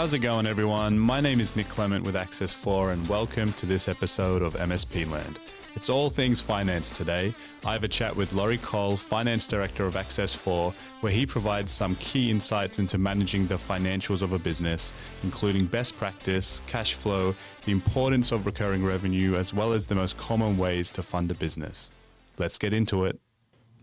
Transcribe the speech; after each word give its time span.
How's 0.00 0.14
it 0.14 0.20
going, 0.20 0.46
everyone? 0.46 0.98
My 0.98 1.20
name 1.20 1.40
is 1.40 1.54
Nick 1.56 1.68
Clement 1.68 2.02
with 2.02 2.14
Access4, 2.14 2.94
and 2.94 3.06
welcome 3.06 3.52
to 3.52 3.66
this 3.66 3.86
episode 3.86 4.40
of 4.40 4.54
MSPland. 4.54 5.36
It's 5.76 5.90
all 5.90 6.08
things 6.08 6.40
finance 6.40 6.90
today. 6.90 7.34
I 7.66 7.74
have 7.74 7.84
a 7.84 7.88
chat 7.88 8.16
with 8.16 8.32
Laurie 8.32 8.56
Coll, 8.56 8.96
Finance 8.96 9.46
Director 9.46 9.84
of 9.84 9.96
Access4, 9.96 10.72
where 11.02 11.12
he 11.12 11.26
provides 11.26 11.70
some 11.70 11.96
key 11.96 12.30
insights 12.30 12.78
into 12.78 12.96
managing 12.96 13.46
the 13.46 13.56
financials 13.56 14.22
of 14.22 14.32
a 14.32 14.38
business, 14.38 14.94
including 15.22 15.66
best 15.66 15.98
practice, 15.98 16.62
cash 16.66 16.94
flow, 16.94 17.34
the 17.66 17.72
importance 17.72 18.32
of 18.32 18.46
recurring 18.46 18.82
revenue, 18.82 19.34
as 19.34 19.52
well 19.52 19.74
as 19.74 19.84
the 19.84 19.94
most 19.94 20.16
common 20.16 20.56
ways 20.56 20.90
to 20.92 21.02
fund 21.02 21.30
a 21.30 21.34
business. 21.34 21.92
Let's 22.38 22.56
get 22.56 22.72
into 22.72 23.04
it. 23.04 23.20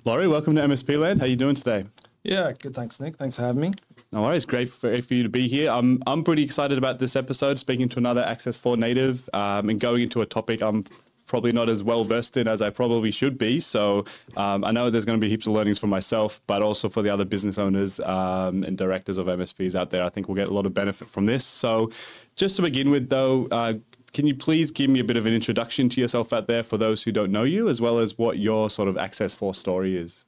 Laurie, 0.03 0.27
welcome 0.27 0.55
to 0.55 0.61
MSPland. 0.63 1.19
How 1.19 1.25
are 1.25 1.27
you 1.27 1.35
doing 1.35 1.53
today? 1.53 1.85
Yeah, 2.23 2.53
good. 2.59 2.73
Thanks, 2.73 2.99
Nick. 2.99 3.17
Thanks 3.17 3.35
for 3.35 3.43
having 3.43 3.61
me. 3.61 3.73
No 4.11 4.21
worries. 4.21 4.45
Great 4.45 4.71
for, 4.71 5.01
for 5.01 5.13
you 5.13 5.23
to 5.23 5.29
be 5.29 5.47
here. 5.47 5.69
I'm, 5.69 6.01
I'm 6.07 6.23
pretty 6.23 6.43
excited 6.43 6.77
about 6.77 6.99
this 6.99 7.15
episode, 7.15 7.59
speaking 7.59 7.89
to 7.89 7.97
another 7.97 8.23
Access4 8.23 8.77
native 8.77 9.29
um, 9.33 9.69
and 9.69 9.79
going 9.79 10.03
into 10.03 10.21
a 10.21 10.25
topic 10.25 10.61
I'm 10.61 10.85
probably 11.27 11.51
not 11.51 11.69
as 11.69 11.83
well 11.83 12.03
versed 12.05 12.37
in 12.37 12.47
as 12.47 12.61
I 12.61 12.69
probably 12.69 13.11
should 13.11 13.37
be. 13.37 13.59
So 13.59 14.05
um, 14.35 14.63
I 14.63 14.71
know 14.71 14.89
there's 14.89 15.05
going 15.05 15.19
to 15.19 15.23
be 15.23 15.29
heaps 15.29 15.45
of 15.45 15.53
learnings 15.53 15.77
for 15.77 15.87
myself, 15.87 16.41
but 16.47 16.61
also 16.61 16.89
for 16.89 17.01
the 17.01 17.09
other 17.09 17.25
business 17.25 17.57
owners 17.57 17.99
um, 17.99 18.63
and 18.63 18.77
directors 18.77 19.17
of 19.17 19.27
MSPs 19.27 19.75
out 19.75 19.91
there. 19.91 20.03
I 20.03 20.09
think 20.09 20.27
we'll 20.27 20.35
get 20.35 20.47
a 20.47 20.53
lot 20.53 20.65
of 20.65 20.73
benefit 20.73 21.09
from 21.09 21.25
this. 21.25 21.45
So 21.45 21.91
just 22.35 22.55
to 22.55 22.61
begin 22.61 22.89
with, 22.89 23.09
though, 23.09 23.47
uh, 23.51 23.73
can 24.13 24.25
you 24.25 24.35
please 24.35 24.71
give 24.71 24.89
me 24.89 25.01
a 25.01 25.03
bit 25.03 25.17
of 25.17 25.25
an 25.25 25.33
introduction 25.33 25.89
to 25.89 26.01
yourself 26.01 26.31
out 26.31 26.47
there 26.47 26.63
for 26.63 26.77
those 26.77 27.03
who 27.03 27.11
don't 27.11 27.31
know 27.31 27.43
you, 27.43 27.67
as 27.67 27.81
well 27.81 27.99
as 27.99 28.17
what 28.17 28.39
your 28.39 28.69
sort 28.69 28.87
of 28.87 28.97
Access 28.97 29.33
4 29.33 29.53
story 29.53 29.97
is? 29.97 30.23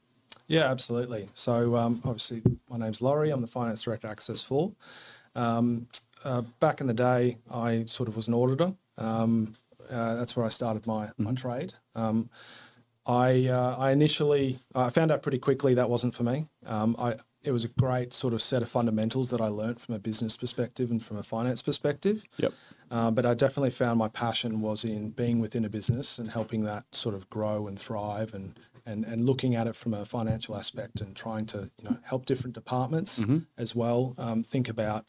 Yeah, 0.50 0.68
absolutely. 0.68 1.28
So, 1.32 1.76
um, 1.76 2.02
obviously, 2.04 2.42
my 2.68 2.76
name's 2.76 3.00
Laurie. 3.00 3.30
I'm 3.30 3.40
the 3.40 3.46
finance 3.46 3.82
director 3.82 4.08
at 4.08 4.16
Access4. 4.16 4.74
Um, 5.36 5.86
uh, 6.24 6.42
back 6.58 6.80
in 6.80 6.88
the 6.88 6.92
day, 6.92 7.38
I 7.52 7.84
sort 7.84 8.08
of 8.08 8.16
was 8.16 8.26
an 8.26 8.34
auditor. 8.34 8.74
Um, 8.98 9.54
uh, 9.88 10.16
that's 10.16 10.34
where 10.34 10.44
I 10.44 10.48
started 10.48 10.88
my, 10.88 11.06
mm-hmm. 11.06 11.22
my 11.22 11.32
trade. 11.34 11.74
Um, 11.94 12.30
I, 13.06 13.46
uh, 13.46 13.76
I 13.78 13.92
initially 13.92 14.58
I 14.74 14.90
found 14.90 15.12
out 15.12 15.22
pretty 15.22 15.38
quickly 15.38 15.74
that 15.74 15.88
wasn't 15.88 16.16
for 16.16 16.24
me. 16.24 16.46
Um, 16.66 16.96
I, 16.98 17.14
it 17.44 17.52
was 17.52 17.62
a 17.62 17.68
great 17.68 18.12
sort 18.12 18.34
of 18.34 18.42
set 18.42 18.60
of 18.60 18.68
fundamentals 18.68 19.30
that 19.30 19.40
I 19.40 19.46
learned 19.46 19.80
from 19.80 19.94
a 19.94 20.00
business 20.00 20.36
perspective 20.36 20.90
and 20.90 21.02
from 21.02 21.16
a 21.16 21.22
finance 21.22 21.62
perspective. 21.62 22.24
Yep. 22.38 22.52
Uh, 22.90 23.10
but 23.12 23.24
I 23.24 23.34
definitely 23.34 23.70
found 23.70 24.00
my 24.00 24.08
passion 24.08 24.60
was 24.60 24.82
in 24.82 25.10
being 25.10 25.38
within 25.38 25.64
a 25.64 25.68
business 25.68 26.18
and 26.18 26.28
helping 26.28 26.64
that 26.64 26.84
sort 26.92 27.14
of 27.14 27.30
grow 27.30 27.68
and 27.68 27.78
thrive 27.78 28.34
and 28.34 28.58
and, 28.90 29.04
and 29.04 29.24
looking 29.24 29.54
at 29.54 29.66
it 29.66 29.76
from 29.76 29.94
a 29.94 30.04
financial 30.04 30.56
aspect 30.56 31.00
and 31.00 31.14
trying 31.14 31.46
to 31.46 31.70
you 31.78 31.84
know 31.84 31.96
help 32.02 32.26
different 32.26 32.54
departments 32.54 33.18
mm-hmm. 33.20 33.38
as 33.56 33.74
well 33.74 34.14
um, 34.18 34.42
think 34.42 34.68
about 34.68 35.04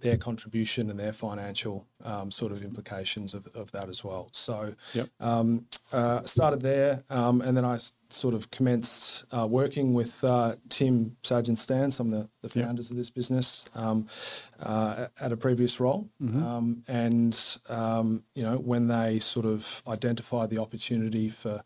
their 0.00 0.16
contribution 0.16 0.90
and 0.90 0.98
their 0.98 1.12
financial 1.12 1.86
um, 2.04 2.30
sort 2.30 2.52
of 2.52 2.62
implications 2.62 3.34
of, 3.34 3.46
of 3.54 3.70
that 3.72 3.88
as 3.88 4.02
well. 4.02 4.28
So 4.32 4.74
yep. 4.94 5.08
um, 5.20 5.66
uh, 5.92 6.24
started 6.24 6.60
there 6.60 7.04
um, 7.10 7.40
and 7.40 7.56
then 7.56 7.64
I 7.64 7.78
sort 8.14 8.34
of 8.34 8.50
commenced 8.50 9.24
uh, 9.32 9.46
working 9.46 9.94
with 9.94 10.22
uh, 10.22 10.56
Tim 10.68 11.16
Sargent 11.22 11.58
Stan, 11.58 11.90
some 11.90 12.12
of 12.12 12.20
the, 12.20 12.48
the 12.48 12.62
founders 12.62 12.86
yep. 12.86 12.92
of 12.92 12.96
this 12.96 13.10
business, 13.10 13.64
um, 13.74 14.06
uh, 14.60 15.06
at 15.20 15.32
a 15.32 15.36
previous 15.36 15.80
role. 15.80 16.08
Mm-hmm. 16.22 16.42
Um, 16.42 16.82
and, 16.88 17.58
um, 17.68 18.22
you 18.34 18.42
know, 18.42 18.56
when 18.56 18.86
they 18.86 19.18
sort 19.18 19.46
of 19.46 19.82
identified 19.88 20.50
the 20.50 20.58
opportunity 20.58 21.28
for 21.28 21.62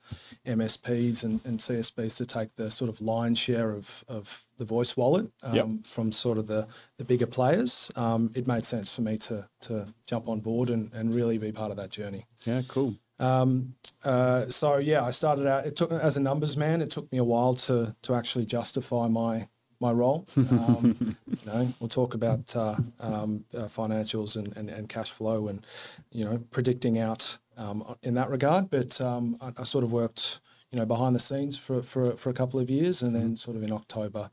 MSPs 0.47 1.25
and, 1.25 1.41
and 1.45 1.59
CSPs 1.59 2.17
to 2.17 2.27
take 2.27 2.55
the 2.55 2.71
sort 2.71 2.89
of 2.89 3.01
lion's 3.01 3.39
share 3.39 3.72
of, 3.72 4.05
of 4.09 4.45
the 4.56 4.65
voice 4.65 4.97
wallet 4.97 5.27
um, 5.43 5.55
yep. 5.55 5.67
from 5.84 6.11
sort 6.12 6.39
of 6.39 6.47
the, 6.47 6.67
the 6.97 7.05
bigger 7.05 7.27
players, 7.27 7.91
um, 7.97 8.31
it 8.34 8.47
made 8.47 8.65
sense 8.65 8.91
for 8.91 9.03
me 9.03 9.19
to, 9.19 9.47
to 9.61 9.87
jump 10.06 10.28
on 10.28 10.41
board 10.41 10.71
and, 10.71 10.93
and 10.93 11.15
really 11.15 11.39
be 11.39 11.53
part 11.53 11.71
of 11.71 11.77
that 11.77 11.91
journey. 11.91 12.27
Yeah, 12.45 12.62
cool. 12.69 12.95
Um, 13.19 13.75
uh, 14.06 14.49
so 14.49 14.77
yeah, 14.77 15.03
I 15.03 15.11
started 15.11 15.47
out. 15.49 15.67
It 15.67 15.75
took 15.75 15.91
as 15.91 16.17
a 16.17 16.21
numbers 16.21 16.56
man. 16.56 16.81
It 16.81 16.91
took 16.91 17.11
me 17.11 17.19
a 17.19 17.25
while 17.25 17.55
to 17.67 17.94
to 18.03 18.15
actually 18.15 18.47
justify 18.47 19.09
my 19.09 19.49
my 19.81 19.91
role. 19.91 20.27
Um, 20.37 21.17
you 21.27 21.53
know, 21.53 21.72
we'll 21.81 21.89
talk 21.89 22.15
about 22.15 22.55
uh, 22.56 22.77
um, 23.00 23.45
uh, 23.55 23.65
financials 23.65 24.37
and, 24.37 24.56
and, 24.56 24.71
and, 24.71 24.89
cash 24.89 25.11
flow 25.11 25.49
and 25.49 25.66
you 26.11 26.25
know 26.25 26.39
predicting 26.50 26.99
out 26.99 27.39
um, 27.56 27.97
in 28.03 28.15
that 28.15 28.31
regard. 28.31 28.71
But 28.71 29.00
um, 29.00 29.37
I, 29.41 29.53
I, 29.59 29.65
sort 29.65 29.84
of 29.84 29.93
worked 29.93 30.41
you 30.71 30.78
know 30.78 30.87
behind 30.87 31.15
the 31.15 31.21
scenes 31.21 31.59
for 31.59 31.83
for, 31.83 32.16
for 32.16 32.31
a 32.31 32.34
couple 32.34 32.61
of 32.61 32.71
years, 32.71 33.03
and 33.03 33.15
then 33.15 33.37
sort 33.37 33.56
of 33.56 33.62
in 33.62 33.72
October 33.72 34.31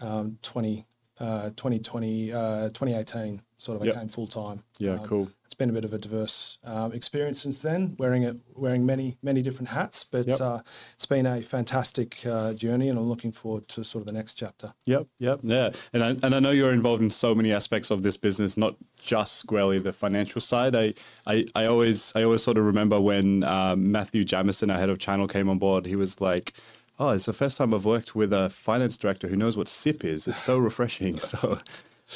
um, 0.00 0.38
20, 0.42 0.86
uh, 1.20 1.50
2020 1.50 2.32
uh, 2.32 2.68
2018 2.68 3.42
sort 3.56 3.80
of 3.80 3.86
yep. 3.86 3.96
I 3.96 3.98
came 3.98 4.08
full 4.08 4.28
time. 4.28 4.62
Yeah, 4.78 4.94
um, 4.94 5.06
cool 5.06 5.28
been 5.58 5.70
a 5.70 5.72
bit 5.72 5.84
of 5.84 5.92
a 5.92 5.98
diverse 5.98 6.58
um, 6.64 6.92
experience 6.92 7.42
since 7.42 7.58
then, 7.58 7.96
wearing 7.98 8.22
it, 8.22 8.36
wearing 8.54 8.86
many 8.86 9.18
many 9.22 9.42
different 9.42 9.68
hats. 9.68 10.04
But 10.04 10.26
yep. 10.26 10.40
uh, 10.40 10.60
it's 10.94 11.06
been 11.06 11.26
a 11.26 11.42
fantastic 11.42 12.24
uh, 12.24 12.54
journey, 12.54 12.88
and 12.88 12.98
I'm 12.98 13.08
looking 13.08 13.32
forward 13.32 13.68
to 13.68 13.84
sort 13.84 14.02
of 14.02 14.06
the 14.06 14.12
next 14.12 14.34
chapter. 14.34 14.72
Yep, 14.86 15.06
yep, 15.18 15.40
yeah. 15.42 15.70
And 15.92 16.02
I, 16.02 16.08
and 16.22 16.34
I 16.34 16.38
know 16.38 16.50
you're 16.50 16.72
involved 16.72 17.02
in 17.02 17.10
so 17.10 17.34
many 17.34 17.52
aspects 17.52 17.90
of 17.90 18.02
this 18.02 18.16
business, 18.16 18.56
not 18.56 18.76
just 18.98 19.36
squarely 19.36 19.78
the 19.78 19.92
financial 19.92 20.40
side. 20.40 20.74
I 20.74 20.94
I, 21.26 21.46
I 21.54 21.66
always 21.66 22.12
I 22.14 22.22
always 22.22 22.42
sort 22.42 22.56
of 22.56 22.64
remember 22.64 23.00
when 23.00 23.44
um, 23.44 23.92
Matthew 23.92 24.24
Jamison, 24.24 24.70
our 24.70 24.78
head 24.78 24.88
of 24.88 24.98
channel, 24.98 25.28
came 25.28 25.48
on 25.50 25.58
board. 25.58 25.86
He 25.86 25.96
was 25.96 26.20
like 26.20 26.54
oh, 26.98 27.10
it's 27.10 27.26
the 27.26 27.32
first 27.32 27.56
time 27.56 27.72
I've 27.72 27.84
worked 27.84 28.14
with 28.14 28.32
a 28.32 28.50
finance 28.50 28.96
director 28.96 29.28
who 29.28 29.36
knows 29.36 29.56
what 29.56 29.68
SIP 29.68 30.04
is. 30.04 30.26
It's 30.26 30.42
so 30.42 30.58
refreshing. 30.68 31.18
So 31.18 31.58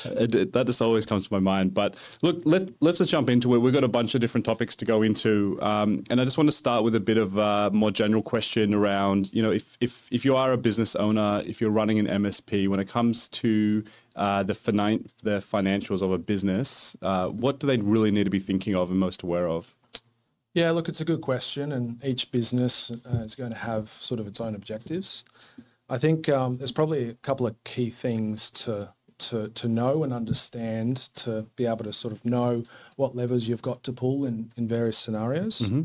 it, 0.05 0.35
it, 0.35 0.53
that 0.53 0.67
just 0.67 0.81
always 0.81 1.07
comes 1.07 1.27
to 1.27 1.33
my 1.33 1.39
mind. 1.39 1.75
But 1.75 1.97
look, 2.23 2.41
let, 2.45 2.71
let's 2.81 2.99
just 2.99 3.11
jump 3.11 3.29
into 3.31 3.55
it. 3.55 3.59
We've 3.59 3.73
got 3.73 3.85
a 3.85 3.89
bunch 3.89 4.15
of 4.15 4.21
different 4.21 4.45
topics 4.45 4.75
to 4.77 4.85
go 4.85 5.03
into. 5.03 5.59
Um, 5.63 6.05
and 6.11 6.21
I 6.21 6.25
just 6.25 6.37
want 6.37 6.49
to 6.49 6.57
start 6.57 6.85
with 6.85 6.95
a 6.95 7.01
bit 7.01 7.19
of 7.19 7.37
a 7.37 7.71
more 7.73 7.91
general 7.91 8.23
question 8.23 8.75
around, 8.75 9.31
you 9.33 9.43
know, 9.43 9.51
if, 9.51 9.77
if, 9.81 10.07
if 10.11 10.25
you 10.25 10.37
are 10.37 10.53
a 10.53 10.57
business 10.57 10.97
owner, 10.97 11.43
if 11.47 11.61
you're 11.61 11.71
running 11.71 11.99
an 11.99 12.07
MSP, 12.07 12.69
when 12.69 12.81
it 12.81 12.89
comes 12.89 13.29
to 13.29 13.85
uh, 14.17 14.43
the, 14.43 14.55
finan- 14.55 15.09
the 15.23 15.43
financials 15.43 16.03
of 16.03 16.13
a 16.13 16.19
business, 16.19 16.97
uh, 17.03 17.29
what 17.29 17.61
do 17.61 17.67
they 17.67 17.77
really 17.77 18.11
need 18.11 18.25
to 18.25 18.31
be 18.31 18.41
thinking 18.41 18.75
of 18.75 18.91
and 18.91 18.99
most 18.99 19.23
aware 19.23 19.49
of? 19.49 19.75
Yeah, 20.55 20.71
look, 20.73 20.87
it's 20.89 21.01
a 21.01 21.07
good 21.07 21.23
question, 21.23 21.73
and 21.73 22.03
each 22.05 22.31
business 22.31 22.91
uh, 22.91 23.21
is 23.21 23.35
going 23.35 23.53
to 23.53 23.59
have 23.59 23.89
sort 23.89 24.21
of 24.21 24.27
its 24.27 24.39
own 24.39 24.55
objectives. 24.55 25.25
I 25.89 25.99
think 25.99 26.29
um, 26.29 26.59
there's 26.59 26.73
probably 26.73 27.09
a 27.09 27.15
couple 27.15 27.47
of 27.47 27.63
key 27.65 27.91
things 27.91 28.51
to 28.51 28.93
to, 29.31 29.49
to 29.49 29.69
know 29.69 30.05
and 30.05 30.13
understand 30.13 30.97
to 31.15 31.47
be 31.57 31.67
able 31.67 31.85
to 31.85 31.93
sort 31.93 32.13
of 32.13 32.25
know 32.25 32.65
what 32.97 33.17
levers 33.17 33.49
you've 33.49 33.63
got 33.63 33.83
to 33.85 33.93
pull 33.93 34.25
in, 34.25 34.53
in 34.57 34.69
various 34.69 34.99
scenarios. 34.99 35.61
Mm-hmm. 35.61 35.83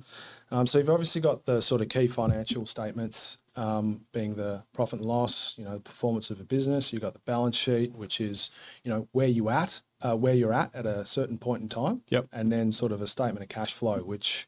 Um, 0.52 0.68
so 0.68 0.78
you've 0.78 0.90
obviously 0.90 1.22
got 1.22 1.46
the 1.46 1.62
sort 1.62 1.82
of 1.82 1.90
key 1.90 2.08
financial 2.08 2.66
statements 2.66 3.38
um, 3.58 4.02
being 4.14 4.36
the 4.36 4.64
profit 4.74 5.00
and 5.00 5.08
loss, 5.08 5.56
you 5.58 5.66
know, 5.66 5.74
the 5.74 5.80
performance 5.80 6.30
of 6.30 6.40
a 6.40 6.44
business. 6.44 6.94
You've 6.94 7.02
got 7.02 7.14
the 7.14 7.20
balance 7.26 7.58
sheet, 7.58 7.94
which 7.96 8.22
is, 8.22 8.52
you 8.84 8.92
know, 8.92 9.08
where 9.12 9.28
you 9.28 9.50
at, 9.50 9.82
uh, 10.02 10.16
where 10.16 10.36
you're 10.36 10.54
at 10.54 10.74
at 10.76 10.86
a 10.86 11.06
certain 11.06 11.38
point 11.38 11.64
in 11.64 11.70
time. 11.70 12.02
Yep. 12.10 12.28
And 12.32 12.52
then 12.52 12.72
sort 12.72 12.92
of 12.92 13.02
a 13.02 13.08
statement 13.08 13.44
of 13.44 13.50
cash 13.50 13.74
flow, 13.74 13.98
which 14.04 14.48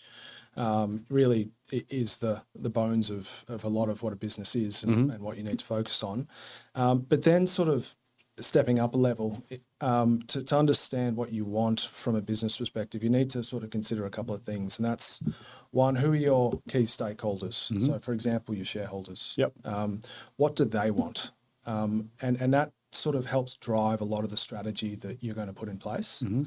um, 0.56 1.06
really 1.10 1.50
is 1.72 2.18
the 2.18 2.42
the 2.56 2.70
bones 2.70 3.10
of, 3.10 3.30
of 3.48 3.64
a 3.64 3.68
lot 3.68 3.90
of 3.90 4.02
what 4.04 4.14
a 4.14 4.16
business 4.16 4.56
is 4.56 4.84
and, 4.84 4.96
mm-hmm. 4.96 5.12
and 5.12 5.24
what 5.24 5.38
you 5.38 5.44
need 5.44 5.60
to 5.60 5.66
focus 5.66 6.04
on. 6.04 6.28
Um, 6.76 7.06
but 7.08 7.24
then 7.24 7.48
sort 7.48 7.70
of 7.70 7.96
stepping 8.42 8.80
up 8.80 8.94
a 8.94 8.98
level 8.98 9.42
um, 9.82 10.22
to, 10.28 10.44
to 10.44 10.58
understand 10.58 11.16
what 11.16 11.32
you 11.32 11.46
want 11.46 11.90
from 11.92 12.16
a 12.16 12.22
business 12.22 12.58
perspective, 12.58 13.04
you 13.04 13.10
need 13.10 13.30
to 13.32 13.44
sort 13.44 13.64
of 13.64 13.70
consider 13.70 14.06
a 14.06 14.10
couple 14.10 14.34
of 14.34 14.44
things, 14.44 14.78
and 14.78 14.86
that's 14.86 15.22
one: 15.72 15.96
who 15.96 16.12
are 16.12 16.16
your 16.16 16.60
key 16.68 16.84
stakeholders? 16.84 17.72
Mm-hmm. 17.72 17.86
So, 17.86 18.00
for 18.00 18.14
example, 18.14 18.56
your 18.56 18.66
shareholders. 18.66 19.34
Yep. 19.38 19.54
Um, 19.66 20.02
what 20.38 20.56
do 20.56 20.66
they 20.66 20.92
want? 20.92 21.32
Um, 21.66 22.12
and 22.22 22.40
and 22.42 22.54
that 22.54 22.72
sort 22.92 23.16
of 23.16 23.26
helps 23.26 23.54
drive 23.56 24.02
a 24.02 24.06
lot 24.06 24.24
of 24.24 24.30
the 24.30 24.38
strategy 24.38 24.96
that 24.96 25.24
you're 25.24 25.36
going 25.36 25.48
to 25.48 25.54
put 25.54 25.70
in 25.70 25.78
place. 25.78 26.22
Mm-hmm. 26.24 26.44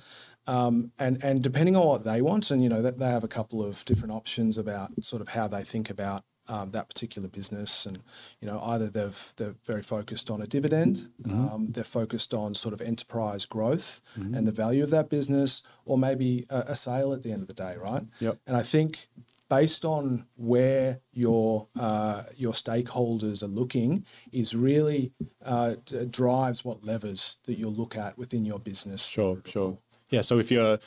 Um, 0.53 0.91
and 0.99 1.23
and 1.23 1.43
depending 1.43 1.77
on 1.77 1.87
what 1.87 2.05
they 2.05 2.21
want, 2.21 2.51
and 2.51 2.63
you 2.63 2.69
know 2.69 2.83
that 2.83 2.99
they 2.99 3.07
have 3.07 3.25
a 3.25 3.29
couple 3.29 3.65
of 3.65 3.85
different 3.85 4.13
options 4.13 4.59
about 4.59 4.91
sort 5.03 5.23
of 5.23 5.29
how 5.29 5.47
they 5.47 5.63
think 5.63 5.91
about 5.91 6.25
um, 6.49 6.71
that 6.73 6.89
particular 6.89 7.29
business, 7.29 7.87
and 7.87 8.01
you 8.41 8.47
know 8.47 8.61
either 8.61 8.89
they've 8.89 9.33
they're 9.37 9.55
very 9.65 9.83
focused 9.83 10.31
on 10.31 10.43
a 10.43 10.47
dividend, 10.47 11.09
mm-hmm. 11.23 11.49
um, 11.49 11.67
they're 11.71 11.85
focused 11.85 12.35
on 12.35 12.55
sort 12.55 12.75
of 12.75 12.81
enterprise 12.81 13.45
growth 13.45 14.01
mm-hmm. 14.19 14.35
and 14.35 14.47
the 14.47 14.53
value 14.53 14.83
of 14.83 14.91
that 14.91 15.09
business, 15.09 15.63
or 15.85 15.99
maybe 15.99 16.47
a, 16.51 16.59
a, 16.69 16.77
sale 16.77 17.13
at 17.13 17.23
the 17.23 17.33
end 17.33 17.43
of 17.43 17.49
the 17.49 17.55
day, 17.55 17.77
right? 17.77 18.03
Yep. 18.21 18.39
And 18.47 18.57
I 18.57 18.63
think 18.63 19.09
based 19.53 19.85
on 19.85 20.25
where 20.37 21.01
your 21.13 21.69
uh, 21.79 22.23
your 22.35 22.55
stakeholders 22.55 23.43
are 23.43 23.55
looking 23.61 24.05
is 24.33 24.55
really 24.55 25.13
uh, 25.45 25.75
d- 25.85 26.07
drives 26.07 26.65
what 26.65 26.83
levers 26.83 27.37
that 27.45 27.59
you'll 27.59 27.75
look 27.75 27.95
at 27.95 28.17
within 28.17 28.47
your 28.47 28.59
business. 28.59 29.05
Sure, 29.05 29.39
sure. 29.45 29.77
Yeah. 30.09 30.23
So 30.23 30.39
if 30.39 30.51
you're 30.51 30.79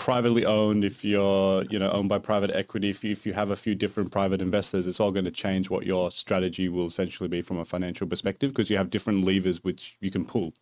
privately 0.00 0.46
owned, 0.46 0.82
if 0.82 1.04
you're 1.04 1.62
you 1.64 1.78
know 1.78 1.90
owned 1.90 2.08
by 2.08 2.18
private 2.18 2.50
equity, 2.54 2.88
if 2.88 3.04
you, 3.04 3.12
if 3.12 3.26
you 3.26 3.34
have 3.34 3.50
a 3.50 3.56
few 3.56 3.74
different 3.74 4.10
private 4.10 4.40
investors, 4.40 4.86
it's 4.86 4.98
all 4.98 5.12
going 5.12 5.26
to 5.26 5.30
change 5.30 5.68
what 5.68 5.84
your 5.84 6.10
strategy 6.10 6.68
will 6.70 6.86
essentially 6.86 7.28
be 7.28 7.42
from 7.42 7.58
a 7.58 7.64
financial 7.64 8.06
perspective 8.06 8.50
because 8.50 8.70
you 8.70 8.78
have 8.78 8.88
different 8.88 9.24
levers 9.24 9.62
which 9.62 9.96
you 10.00 10.10
can 10.10 10.24
pull. 10.24 10.54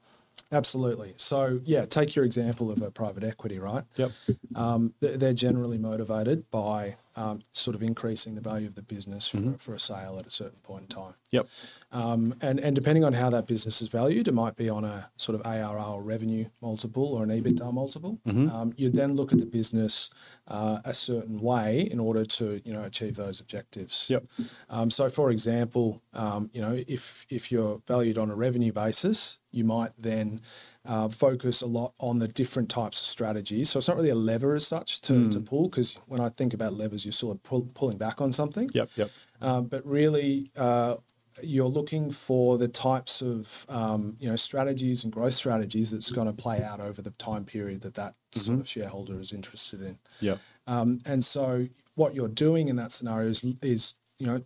Absolutely. 0.50 1.14
So, 1.17 1.61
yeah, 1.64 1.85
take 1.85 2.17
your 2.17 2.25
example 2.25 2.70
of 2.70 2.82
a 2.82 2.90
private 2.90 3.23
equity, 3.23 3.58
right? 3.58 3.85
Yep. 3.96 4.11
Um, 4.56 4.94
they're 5.00 5.35
generally 5.35 5.79
motivated 5.79 6.50
by 6.50 6.96
um, 7.19 7.43
sort 7.50 7.75
of 7.75 7.82
increasing 7.82 8.37
the 8.37 8.41
value 8.41 8.69
of 8.69 8.76
the 8.76 8.82
business 8.82 9.26
for, 9.26 9.55
for 9.59 9.75
a 9.75 9.81
sale 9.81 10.17
at 10.20 10.26
a 10.26 10.31
certain 10.31 10.59
point 10.62 10.82
in 10.82 10.88
time. 10.88 11.15
Yep. 11.32 11.49
Um, 11.91 12.35
and, 12.43 12.61
and 12.61 12.76
depending 12.76 13.03
on 13.03 13.12
how 13.12 13.29
that 13.31 13.47
business 13.47 13.82
is 13.82 13.88
valued, 13.88 14.29
it 14.29 14.35
might 14.35 14.55
be 14.55 14.69
on 14.69 14.85
a 14.85 15.11
sort 15.17 15.35
of 15.38 15.44
ARR 15.44 15.81
or 15.81 16.03
revenue 16.03 16.44
multiple 16.62 17.05
or 17.15 17.25
an 17.25 17.31
EBITDA 17.31 17.73
multiple. 17.73 18.20
Um, 18.53 18.73
you 18.76 18.88
then 18.91 19.17
look 19.17 19.32
at 19.32 19.38
the 19.41 19.47
business 19.47 20.11
uh, 20.47 20.79
a 20.85 20.94
certain 20.94 21.41
way 21.41 21.88
in 21.91 21.99
order 21.99 22.25
to 22.25 22.61
you 22.65 22.73
know 22.73 22.85
achieve 22.85 23.17
those 23.17 23.41
objectives. 23.41 24.06
Yep. 24.09 24.25
Um, 24.70 24.91
so, 24.91 25.09
for 25.09 25.31
example, 25.31 26.00
um, 26.12 26.50
you 26.53 26.61
know 26.61 26.82
if 26.87 27.26
if 27.29 27.50
you're 27.50 27.81
valued 27.87 28.17
on 28.17 28.31
a 28.31 28.35
revenue 28.35 28.73
basis, 28.73 29.38
you 29.50 29.65
might 29.65 29.93
then 29.99 30.41
uh, 30.87 31.09
focus 31.09 31.61
a 31.61 31.67
lot 31.67 31.93
on 31.99 32.19
the 32.19 32.29
different 32.29 32.69
types 32.69 33.01
of 33.01 33.07
strategies. 33.07 33.71
So 33.71 33.79
it's 33.79 33.89
not 33.89 33.97
really 33.97 34.11
a 34.11 34.15
lever 34.15 34.55
as 34.55 34.67
such 34.67 35.01
to, 35.03 35.31
to 35.31 35.41
pull 35.41 35.69
because 35.69 35.97
when 36.07 36.21
I 36.21 36.31
think 36.31 36.55
about 36.55 36.75
levers, 36.75 37.05
you're 37.05 37.13
sort 37.13 37.37
of 37.37 37.43
pull, 37.43 37.69
pulling 37.75 37.99
back 37.99 38.21
on 38.21 38.33
something. 38.33 38.71
Yep. 38.73 38.91
Yep. 38.97 39.11
Um, 39.41 39.67
but 39.67 39.85
really, 39.87 40.51
uh, 40.57 40.97
you're 41.43 41.69
looking 41.69 42.11
for 42.11 42.59
the 42.59 42.69
types 42.69 43.21
of 43.23 43.67
um, 43.69 44.17
you 44.19 44.29
know 44.29 44.37
strategies 44.37 45.05
and 45.05 45.13
growth 45.13 45.35
strategies 45.35 45.91
that's 45.91 46.11
going 46.11 46.27
to 46.27 46.33
play 46.33 46.63
out 46.63 46.81
over 46.81 47.03
the 47.03 47.11
time 47.13 47.45
period 47.45 47.81
that 47.83 47.95
that 47.95 48.15
sort 48.33 48.61
of 48.61 48.69
shareholder 48.69 49.21
is 49.21 49.33
interested 49.33 49.83
in. 49.83 49.99
Yep. 50.21 50.39
Um, 50.67 51.01
and 51.05 51.25
so, 51.25 51.69
what 51.95 52.15
you're 52.15 52.29
doing 52.29 52.69
in 52.69 52.77
that 52.77 52.93
scenario 52.93 53.31
is, 53.31 53.45
is 53.63 53.95
you 54.19 54.27
know 54.27 54.43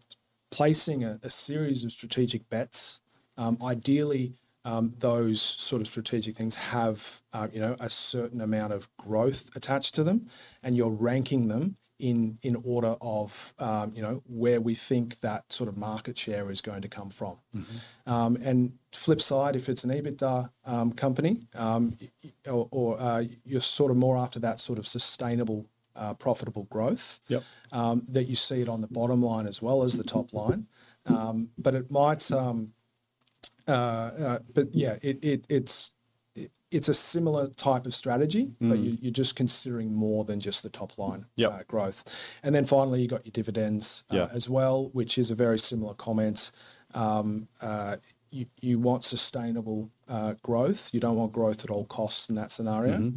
placing 0.51 1.05
a, 1.05 1.19
a 1.23 1.31
series 1.31 1.85
of 1.85 1.93
strategic 1.93 2.49
bets. 2.49 3.01
Um, 3.39 3.59
ideally, 3.63 4.35
those 4.65 5.41
sort 5.59 5.81
of 5.83 5.89
strategic 5.89 6.37
things 6.37 6.55
have 6.55 7.21
uh, 7.33 7.49
you 7.53 7.61
know 7.61 7.77
a 7.81 7.91
certain 7.91 8.41
amount 8.41 8.73
of 8.73 8.89
growth 8.97 9.51
attached 9.55 9.95
to 9.97 10.05
them, 10.05 10.27
and 10.63 10.77
you're 10.77 10.91
ranking 10.91 11.49
them 11.49 11.77
in 11.99 12.37
in 12.43 12.57
order 12.65 12.97
of 13.01 13.55
um, 13.59 13.93
you 13.95 14.03
know 14.03 14.23
where 14.27 14.61
we 14.61 14.75
think 14.75 15.21
that 15.21 15.45
sort 15.53 15.69
of 15.69 15.77
market 15.77 16.19
share 16.19 16.51
is 16.51 16.61
going 16.61 16.83
to 16.83 16.89
come 16.89 17.11
from. 17.11 17.39
Um, 18.07 18.37
and 18.37 18.73
flip 18.93 19.21
side, 19.21 19.55
if 19.57 19.69
it's 19.69 19.85
an 19.85 19.91
EBITDA 19.91 20.51
um, 20.65 20.93
company, 20.93 21.41
um, 21.55 21.97
or, 22.47 22.69
or 22.71 23.01
uh, 23.01 23.25
you're 23.45 23.61
sort 23.61 23.91
of 23.91 23.97
more 23.97 24.17
after 24.17 24.41
that 24.41 24.59
sort 24.61 24.79
of 24.79 24.87
sustainable, 24.87 25.67
uh, 25.95 26.15
profitable 26.15 26.65
growth, 26.65 27.21
Yep. 27.29 27.43
um, 27.71 28.03
that 28.09 28.25
you 28.29 28.35
see 28.37 28.61
it 28.61 28.69
on 28.69 28.81
the 28.81 28.89
bottom 28.89 29.23
line 29.23 29.47
as 29.47 29.63
well 29.63 29.83
as 29.85 29.93
the 29.93 30.05
top 30.05 30.33
line. 30.33 30.67
Um, 31.07 31.49
but 31.59 31.75
it 31.75 31.91
might, 31.91 32.31
um, 32.33 32.73
uh, 33.69 33.71
uh, 33.71 34.39
but 34.55 34.75
yeah, 34.75 34.97
it, 35.03 35.23
it 35.23 35.45
it's 35.49 35.93
it, 36.35 36.51
it's 36.71 36.89
a 36.89 36.95
similar 36.95 37.49
type 37.49 37.85
of 37.87 37.95
strategy, 37.95 38.51
but 38.61 38.79
you, 38.79 38.97
you're 39.01 39.13
just 39.13 39.35
considering 39.37 39.93
more 39.93 40.25
than 40.25 40.41
just 40.41 40.63
the 40.63 40.71
top 40.71 40.97
line 40.99 41.27
Yep. 41.37 41.53
uh, 41.53 41.63
growth. 41.69 42.03
And 42.43 42.55
then 42.55 42.65
finally, 42.65 43.03
you 43.03 43.09
got 43.09 43.27
your 43.27 43.33
dividends 43.33 44.05
uh, 44.11 44.17
Yeah. 44.17 44.29
as 44.33 44.49
well, 44.49 44.89
which 44.95 45.19
is 45.19 45.31
a 45.31 45.35
very 45.35 45.59
similar 45.59 45.93
comment. 45.95 46.51
Um, 46.95 47.49
uh, 47.61 47.97
you, 48.33 48.47
you 48.61 48.79
want 48.79 49.05
sustainable 49.05 49.91
uh, 50.09 50.35
growth. 50.43 50.89
You 50.93 51.01
don't 51.01 51.17
want 51.17 51.33
growth 51.33 51.65
at 51.65 51.71
all 51.71 51.85
costs 51.85 52.29
in 52.29 52.35
that 52.37 52.51
scenario, 52.51 53.13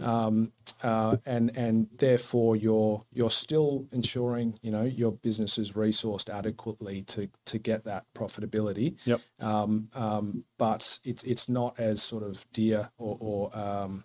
um, 0.00 0.52
uh, 0.82 1.16
and 1.26 1.56
and 1.56 1.88
therefore 1.98 2.56
you're 2.56 3.02
you're 3.12 3.30
still 3.30 3.86
ensuring 3.92 4.58
you 4.62 4.70
know 4.70 4.82
your 4.82 5.12
business 5.12 5.58
is 5.58 5.72
resourced 5.72 6.28
adequately 6.32 7.02
to 7.02 7.28
to 7.46 7.58
get 7.58 7.84
that 7.84 8.04
profitability. 8.14 8.96
Yep. 9.04 9.20
Um, 9.40 9.88
um, 9.94 10.44
but 10.58 10.98
it's 11.04 11.22
it's 11.24 11.48
not 11.48 11.78
as 11.78 12.02
sort 12.02 12.22
of 12.22 12.44
dear 12.52 12.90
or, 12.98 13.16
or 13.20 13.56
um, 13.56 14.04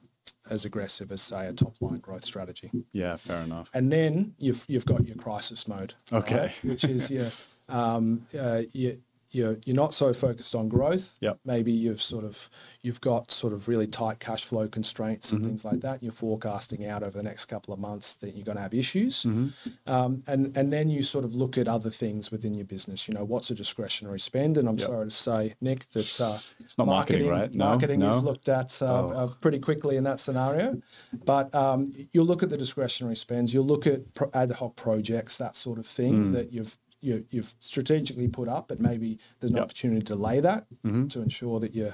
as 0.49 0.65
aggressive 0.65 1.11
as 1.11 1.21
say 1.21 1.47
a 1.47 1.53
top 1.53 1.75
line 1.79 1.99
growth 1.99 2.23
strategy. 2.23 2.71
Yeah. 2.91 3.17
Fair 3.17 3.41
enough. 3.41 3.69
And 3.73 3.91
then 3.91 4.33
you've 4.37 4.63
you've 4.67 4.85
got 4.85 5.05
your 5.05 5.15
crisis 5.15 5.67
mode, 5.67 5.93
Okay. 6.11 6.37
right? 6.37 6.51
which 6.63 6.83
is 6.83 7.09
your 7.09 7.31
um, 7.69 8.25
uh, 8.37 8.61
you, 8.73 8.99
you're 9.31 9.57
you're 9.65 9.75
not 9.75 9.93
so 9.93 10.13
focused 10.13 10.55
on 10.55 10.67
growth. 10.69 11.07
Yep. 11.21 11.39
Maybe 11.45 11.71
you've 11.71 12.01
sort 12.01 12.25
of 12.25 12.49
you've 12.81 12.99
got 13.01 13.31
sort 13.31 13.53
of 13.53 13.67
really 13.67 13.85
tight 13.87 14.19
cash 14.19 14.43
flow 14.45 14.67
constraints 14.67 15.27
Mm-hmm. 15.27 15.35
and 15.37 15.45
things 15.45 15.65
like 15.65 15.81
that. 15.81 15.93
And 15.95 16.03
you're 16.03 16.11
forecasting 16.11 16.85
out 16.87 17.03
over 17.03 17.17
the 17.17 17.23
next 17.23 17.45
couple 17.45 17.73
of 17.73 17.79
months 17.79 18.15
that 18.15 18.35
you're 18.35 18.45
going 18.45 18.55
to 18.57 18.61
have 18.61 18.73
issues, 18.73 19.23
Mm-hmm. 19.23 19.91
um, 19.91 20.23
and 20.27 20.55
and 20.57 20.73
then 20.73 20.89
you 20.89 21.03
sort 21.03 21.25
of 21.25 21.33
look 21.35 21.57
at 21.57 21.67
other 21.67 21.89
things 21.89 22.31
within 22.31 22.53
your 22.53 22.65
business. 22.65 23.07
You 23.07 23.13
know, 23.13 23.23
what's 23.23 23.49
a 23.51 23.55
discretionary 23.55 24.19
spend? 24.19 24.57
And 24.57 24.67
I'm 24.67 24.77
Yep. 24.77 24.87
sorry 24.87 25.05
to 25.05 25.11
say, 25.11 25.53
Nick, 25.61 25.89
that 25.91 26.21
uh, 26.21 26.39
It's 26.59 26.77
not 26.77 26.87
marketing, 26.87 27.27
right? 27.27 27.53
No, 27.53 27.65
Marketing 27.65 28.01
is 28.01 28.17
looked 28.17 28.49
at 28.49 28.81
uh, 28.81 28.85
Oh. 28.85 29.09
uh, 29.11 29.27
pretty 29.41 29.59
quickly 29.59 29.97
in 29.97 30.03
that 30.05 30.19
scenario. 30.19 30.81
But 31.25 31.53
um, 31.53 31.93
you'll 32.13 32.25
look 32.25 32.41
at 32.43 32.49
the 32.49 32.57
discretionary 32.57 33.15
spends, 33.15 33.53
you'll 33.53 33.65
look 33.65 33.85
at 33.87 34.13
pro- 34.13 34.31
ad 34.33 34.51
hoc 34.51 34.75
projects, 34.75 35.37
that 35.37 35.55
sort 35.55 35.77
of 35.79 35.85
thing 35.85 36.09
Hmm. 36.27 36.31
that 36.33 36.51
you've 36.51 36.77
you, 37.01 37.25
you've 37.29 37.53
strategically 37.59 38.27
put 38.27 38.47
up, 38.47 38.67
but 38.67 38.79
maybe 38.79 39.19
there's 39.39 39.51
an 39.51 39.57
Yep. 39.57 39.63
opportunity 39.65 40.01
to 40.01 40.05
delay 40.15 40.39
that 40.41 40.65
Mm-hmm. 40.85 41.07
to 41.07 41.21
ensure 41.21 41.59
that 41.59 41.73
you're, 41.73 41.93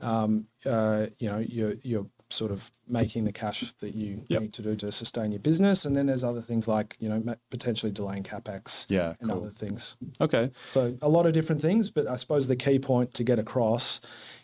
um, 0.00 0.46
uh, 0.64 1.06
you 1.18 1.28
know, 1.28 1.38
you're 1.38 1.74
you're 1.82 2.06
sort 2.30 2.50
of 2.50 2.72
making 2.88 3.22
the 3.24 3.32
cash 3.32 3.72
that 3.78 3.94
you 3.94 4.24
Yep. 4.28 4.42
need 4.42 4.52
to 4.54 4.62
do 4.62 4.74
to 4.76 4.90
sustain 4.90 5.30
your 5.30 5.38
business. 5.40 5.84
And 5.84 5.94
then 5.94 6.06
there's 6.06 6.24
other 6.24 6.42
things 6.42 6.66
like 6.66 6.96
you 6.98 7.08
know 7.08 7.36
potentially 7.50 7.92
delaying 7.92 8.24
capex 8.24 8.86
Yeah. 8.88 9.14
and 9.20 9.30
Cool. 9.30 9.42
other 9.42 9.50
things. 9.50 9.94
Okay. 10.20 10.50
So 10.72 10.96
a 11.02 11.08
lot 11.08 11.26
of 11.26 11.32
different 11.34 11.60
things, 11.62 11.88
but 11.90 12.06
I 12.08 12.16
suppose 12.16 12.48
the 12.48 12.56
key 12.56 12.78
point 12.78 13.14
to 13.14 13.24
get 13.24 13.38
across 13.38 14.00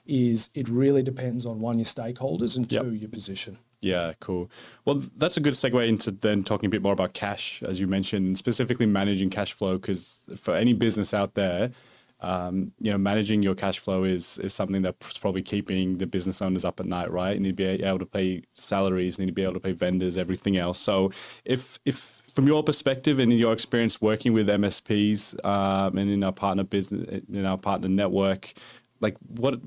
is 0.07 0.49
it 0.55 0.69
really 0.69 1.03
depends 1.03 1.45
on 1.47 1.59
one 1.59 1.79
your 1.79 1.87
stakeholders 1.87 2.57
and 2.57 2.71
Yep. 2.71 2.83
two 2.85 2.93
your 2.95 3.09
position. 3.09 3.59
Yeah, 3.83 4.13
cool. 4.21 4.51
Well, 4.87 5.03
that's 5.17 5.37
a 5.37 5.41
good 5.41 5.55
segue 5.55 5.89
into 5.89 6.13
then 6.13 6.45
talking 6.45 6.69
a 6.69 6.71
bit 6.71 6.83
more 6.83 6.93
about 6.93 7.15
cash, 7.15 7.63
as 7.67 7.81
you 7.81 7.89
mentioned, 7.89 8.39
specifically 8.39 8.87
managing 8.87 9.31
cash 9.31 9.55
flow. 9.55 9.79
Because 9.79 10.19
for 10.37 10.55
any 10.57 10.73
business 10.73 11.15
out 11.15 11.35
there, 11.35 11.73
um, 12.21 12.73
you 12.81 12.93
know, 12.93 12.99
managing 12.99 13.43
your 13.43 13.57
cash 13.57 13.81
flow 13.81 14.05
is 14.05 14.39
is 14.39 14.55
something 14.55 14.83
that's 14.83 15.19
probably 15.19 15.43
keeping 15.43 15.99
the 15.99 16.07
business 16.07 16.43
owners 16.43 16.65
up 16.65 16.81
at 16.81 16.87
night, 16.87 17.11
right? 17.11 17.35
You 17.35 17.41
need 17.41 17.57
to 17.57 17.79
be 17.79 17.85
able 17.85 18.01
to 18.01 18.07
pay 18.07 18.43
salaries, 18.55 19.19
you 19.19 19.27
need 19.27 19.33
to 19.33 19.35
be 19.35 19.43
able 19.45 19.55
to 19.55 19.61
pay 19.61 19.73
vendors, 19.73 20.17
everything 20.17 20.57
else. 20.59 20.79
So, 20.79 21.11
if 21.45 21.81
if 21.85 22.23
from 22.35 22.47
your 22.47 22.63
perspective 22.65 23.19
and 23.19 23.33
in 23.33 23.39
your 23.39 23.53
experience 23.53 24.01
working 24.01 24.33
with 24.33 24.49
MSPs 24.49 25.45
um, 25.45 25.99
and 25.99 26.11
in 26.11 26.25
our 26.25 26.33
partner 26.33 26.65
business, 26.65 27.23
in 27.29 27.45
our 27.47 27.59
partner 27.59 27.89
network, 27.89 28.55
like 29.01 29.17
what 29.29 29.61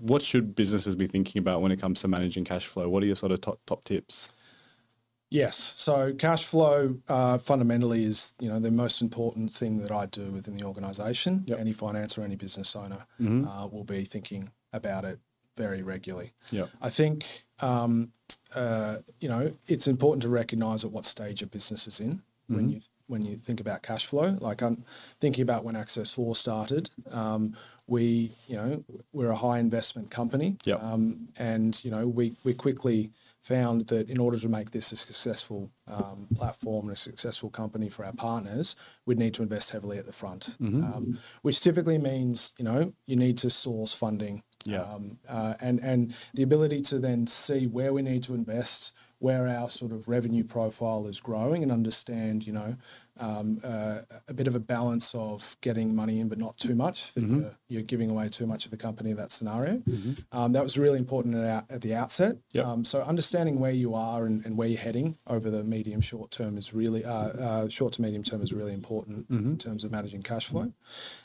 what 0.00 0.22
should 0.22 0.54
businesses 0.54 0.94
be 0.96 1.06
thinking 1.06 1.38
about 1.38 1.62
when 1.62 1.72
it 1.72 1.80
comes 1.80 2.00
to 2.00 2.08
managing 2.08 2.44
cash 2.44 2.66
flow? 2.66 2.88
What 2.88 3.02
are 3.02 3.06
your 3.06 3.16
sort 3.16 3.32
of 3.32 3.40
top 3.40 3.60
top 3.66 3.84
tips? 3.84 4.28
Yes. 5.30 5.74
So 5.76 6.12
cash 6.18 6.44
flow 6.44 6.96
uh, 7.08 7.38
fundamentally 7.38 8.04
is 8.04 8.32
you 8.40 8.48
know 8.48 8.58
the 8.58 8.70
most 8.72 9.00
important 9.00 9.52
thing 9.52 9.78
that 9.78 9.92
I 9.92 10.06
do 10.06 10.24
within 10.32 10.56
the 10.56 10.64
organisation. 10.64 11.44
Yep. 11.46 11.60
Any 11.60 11.72
finance 11.72 12.18
or 12.18 12.22
any 12.22 12.34
business 12.36 12.74
owner 12.74 13.06
Mhm. 13.20 13.46
uh, 13.46 13.66
will 13.68 13.84
be 13.84 14.04
thinking 14.04 14.50
about 14.72 15.04
it 15.04 15.18
very 15.56 15.82
regularly. 15.82 16.32
Yeah. 16.50 16.66
I 16.80 16.90
think 16.90 17.44
um, 17.60 18.12
uh, 18.54 18.98
you 19.20 19.28
know 19.28 19.52
it's 19.68 19.86
important 19.86 20.22
to 20.22 20.28
recognise 20.28 20.84
at 20.84 20.90
what 20.90 21.06
stage 21.06 21.42
a 21.42 21.46
business 21.46 21.86
is 21.86 22.00
in 22.00 22.22
when 22.48 22.60
Mm-hmm. 22.64 22.68
you 22.70 22.80
when 23.06 23.22
you 23.22 23.36
think 23.36 23.60
about 23.60 23.82
cash 23.82 24.06
flow. 24.06 24.36
Like 24.40 24.62
I'm 24.62 24.84
thinking 25.20 25.42
about 25.42 25.64
when 25.64 25.74
Access4 25.76 26.36
started. 26.36 26.90
Um, 27.10 27.56
we 27.90 28.32
you 28.46 28.56
know 28.56 28.84
we're 29.12 29.30
a 29.30 29.36
high 29.36 29.58
investment 29.58 30.10
company, 30.10 30.56
Yep. 30.64 30.82
um, 30.82 31.28
and 31.36 31.72
you 31.84 31.90
know 31.90 32.06
we 32.06 32.34
we 32.44 32.54
quickly 32.54 33.10
found 33.42 33.86
that 33.88 34.08
in 34.08 34.18
order 34.18 34.38
to 34.38 34.48
make 34.48 34.70
this 34.70 34.92
a 34.92 34.96
successful 34.96 35.70
um, 35.88 36.28
platform 36.34 36.86
and 36.88 36.96
a 36.96 37.00
successful 37.00 37.50
company 37.50 37.88
for 37.88 38.04
our 38.04 38.12
partners, 38.12 38.76
we'd 39.06 39.18
need 39.18 39.34
to 39.34 39.42
invest 39.42 39.70
heavily 39.70 39.98
at 39.98 40.06
the 40.06 40.12
front, 40.12 40.54
um, 40.60 41.18
which 41.42 41.60
typically 41.60 41.98
means 41.98 42.52
you 42.58 42.64
know 42.64 42.92
you 43.06 43.16
need 43.16 43.36
to 43.38 43.50
source 43.50 43.92
funding, 43.92 44.42
Yeah. 44.64 44.82
um, 44.82 45.18
uh, 45.28 45.54
and 45.60 45.80
and 45.82 46.14
the 46.34 46.44
ability 46.44 46.80
to 46.82 46.98
then 47.00 47.26
see 47.26 47.66
where 47.66 47.92
we 47.92 48.02
need 48.02 48.22
to 48.24 48.34
invest, 48.34 48.92
where 49.18 49.48
our 49.48 49.68
sort 49.68 49.90
of 49.92 50.06
revenue 50.06 50.44
profile 50.44 51.08
is 51.08 51.18
growing, 51.18 51.62
and 51.64 51.72
understand 51.72 52.46
you 52.46 52.52
know 52.52 52.76
um, 53.20 53.60
uh, 53.62 54.00
a 54.28 54.34
bit 54.34 54.48
of 54.48 54.54
a 54.54 54.58
balance 54.60 55.14
of 55.14 55.56
getting 55.60 55.94
money 55.94 56.20
in 56.20 56.28
but 56.28 56.38
not 56.38 56.56
too 56.58 56.74
much 56.74 57.12
that 57.14 57.22
you're, 57.22 57.54
you're 57.68 57.82
giving 57.82 58.10
away 58.10 58.28
too 58.28 58.46
much 58.46 58.64
of 58.64 58.70
the 58.70 58.76
company 58.76 59.10
in 59.10 59.16
that 59.16 59.30
scenario. 59.32 59.82
Um, 60.32 60.52
that 60.52 60.62
was 60.62 60.76
really 60.78 60.98
important 60.98 61.34
at, 61.34 61.44
our, 61.44 61.64
at 61.70 61.80
the 61.80 61.94
outset. 61.94 62.36
Yep. 62.52 62.66
Um, 62.66 62.84
so 62.84 63.02
understanding 63.02 63.58
where 63.60 63.72
you 63.72 63.94
are 63.94 64.26
and, 64.26 64.44
and 64.46 64.56
where 64.56 64.68
you're 64.68 64.80
heading 64.80 65.16
over 65.26 65.50
the 65.50 65.62
medium 65.62 66.00
short 66.00 66.30
term 66.30 66.56
is 66.58 66.72
really 66.74 67.04
uh, 67.04 67.12
uh, 67.12 67.68
short 67.68 67.92
to 67.94 68.02
medium 68.02 68.22
term 68.22 68.42
is 68.42 68.52
really 68.52 68.72
important 68.72 69.26
in 69.30 69.58
terms 69.58 69.84
of 69.84 69.90
managing 69.90 70.22
cash 70.22 70.46
flow, 70.48 70.72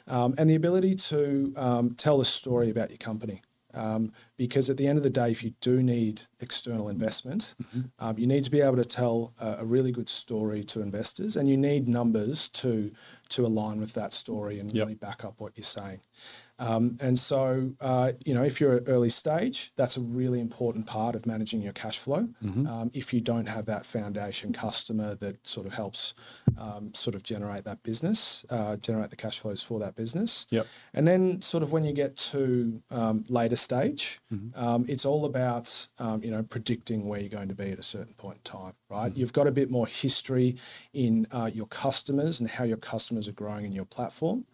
um, 0.08 0.36
and 0.38 0.50
the 0.50 0.56
ability 0.56 0.96
to 0.96 1.54
um, 1.56 1.96
tell 1.96 2.22
a 2.22 2.26
story 2.26 2.70
about 2.70 2.90
your 2.90 2.98
company. 2.98 3.42
Um, 3.76 4.12
because 4.38 4.70
at 4.70 4.78
the 4.78 4.88
end 4.88 4.98
of 4.98 5.04
the 5.04 5.10
day, 5.10 5.32
if 5.32 5.44
you 5.44 5.52
do 5.62 5.84
need 5.84 6.24
external 6.40 6.90
investment, 6.90 7.54
um, 8.00 8.18
you 8.18 8.26
need 8.28 8.44
to 8.46 8.50
be 8.52 8.62
able 8.62 8.78
to 8.78 8.86
tell 8.86 9.34
a, 9.40 9.58
a 9.60 9.66
really 9.66 9.92
good 9.92 10.10
story 10.10 10.64
to 10.66 10.82
investors, 10.82 11.36
and 11.36 11.48
you 11.50 11.58
need 11.58 11.88
numbers 11.88 12.48
to 12.50 12.92
to 13.30 13.46
align 13.46 13.80
with 13.80 13.94
that 13.94 14.14
story 14.14 14.60
and 14.60 14.72
Yep. 14.72 14.86
really 14.86 14.96
back 14.96 15.26
up 15.26 15.36
what 15.40 15.54
you're 15.56 15.64
saying. 15.64 16.00
Um, 16.60 16.98
and 17.02 17.18
so, 17.18 17.72
uh, 17.82 18.14
you 18.26 18.34
know, 18.34 18.44
if 18.44 18.62
you're 18.62 18.76
at 18.76 18.84
early 18.88 19.10
stage, 19.10 19.72
that's 19.76 19.98
a 19.98 20.02
really 20.02 20.40
important 20.40 20.86
part 20.86 21.16
of 21.16 21.26
managing 21.26 21.62
your 21.62 21.74
cash 21.74 22.00
flow. 22.00 22.28
Um, 22.68 22.92
if 22.94 23.14
you 23.14 23.22
don't 23.22 23.46
have 23.46 23.66
that 23.66 23.86
foundation 23.86 24.54
customer 24.54 25.16
that 25.16 25.46
sort 25.46 25.68
of 25.68 25.74
helps 25.74 26.14
um, 26.58 26.94
sort 26.94 27.16
of 27.16 27.24
generate 27.24 27.66
that 27.66 27.84
business, 27.84 28.46
uh, 28.50 28.78
generate 28.78 29.10
the 29.10 29.16
cash 29.16 29.40
flows 29.40 29.62
for 29.62 29.80
that 29.80 29.96
business. 29.96 30.46
Yep. 30.50 30.68
And 30.94 31.08
then, 31.08 31.42
sort 31.42 31.64
of, 31.64 31.72
when 31.72 31.84
you 31.84 31.94
get 31.94 32.16
to 32.18 32.82
um, 32.92 33.26
later 33.28 33.56
stage, 33.56 34.20
um, 34.56 34.86
it's 34.88 35.06
all 35.06 35.26
about 35.26 35.88
um, 36.00 36.24
you 36.24 36.32
know 36.32 36.44
predicting 36.44 37.06
where 37.08 37.20
you're 37.20 37.30
going 37.30 37.50
to 37.50 37.56
be 37.56 37.72
at 37.72 37.80
a 37.80 37.84
certain 37.84 38.14
point 38.14 38.38
in 38.38 38.44
time, 38.44 38.74
right? 38.90 39.16
You've 39.16 39.34
got 39.34 39.48
a 39.48 39.52
bit 39.52 39.70
more 39.70 39.88
history 39.88 40.56
in 40.94 41.28
uh, 41.32 41.50
your 41.54 41.68
customers 41.68 42.40
and 42.40 42.50
how 42.50 42.64
your 42.64 42.78
customers 42.78 43.28
are 43.28 43.34
growing 43.34 43.66
in 43.66 43.72
your 43.72 43.86
platform. 43.86 44.46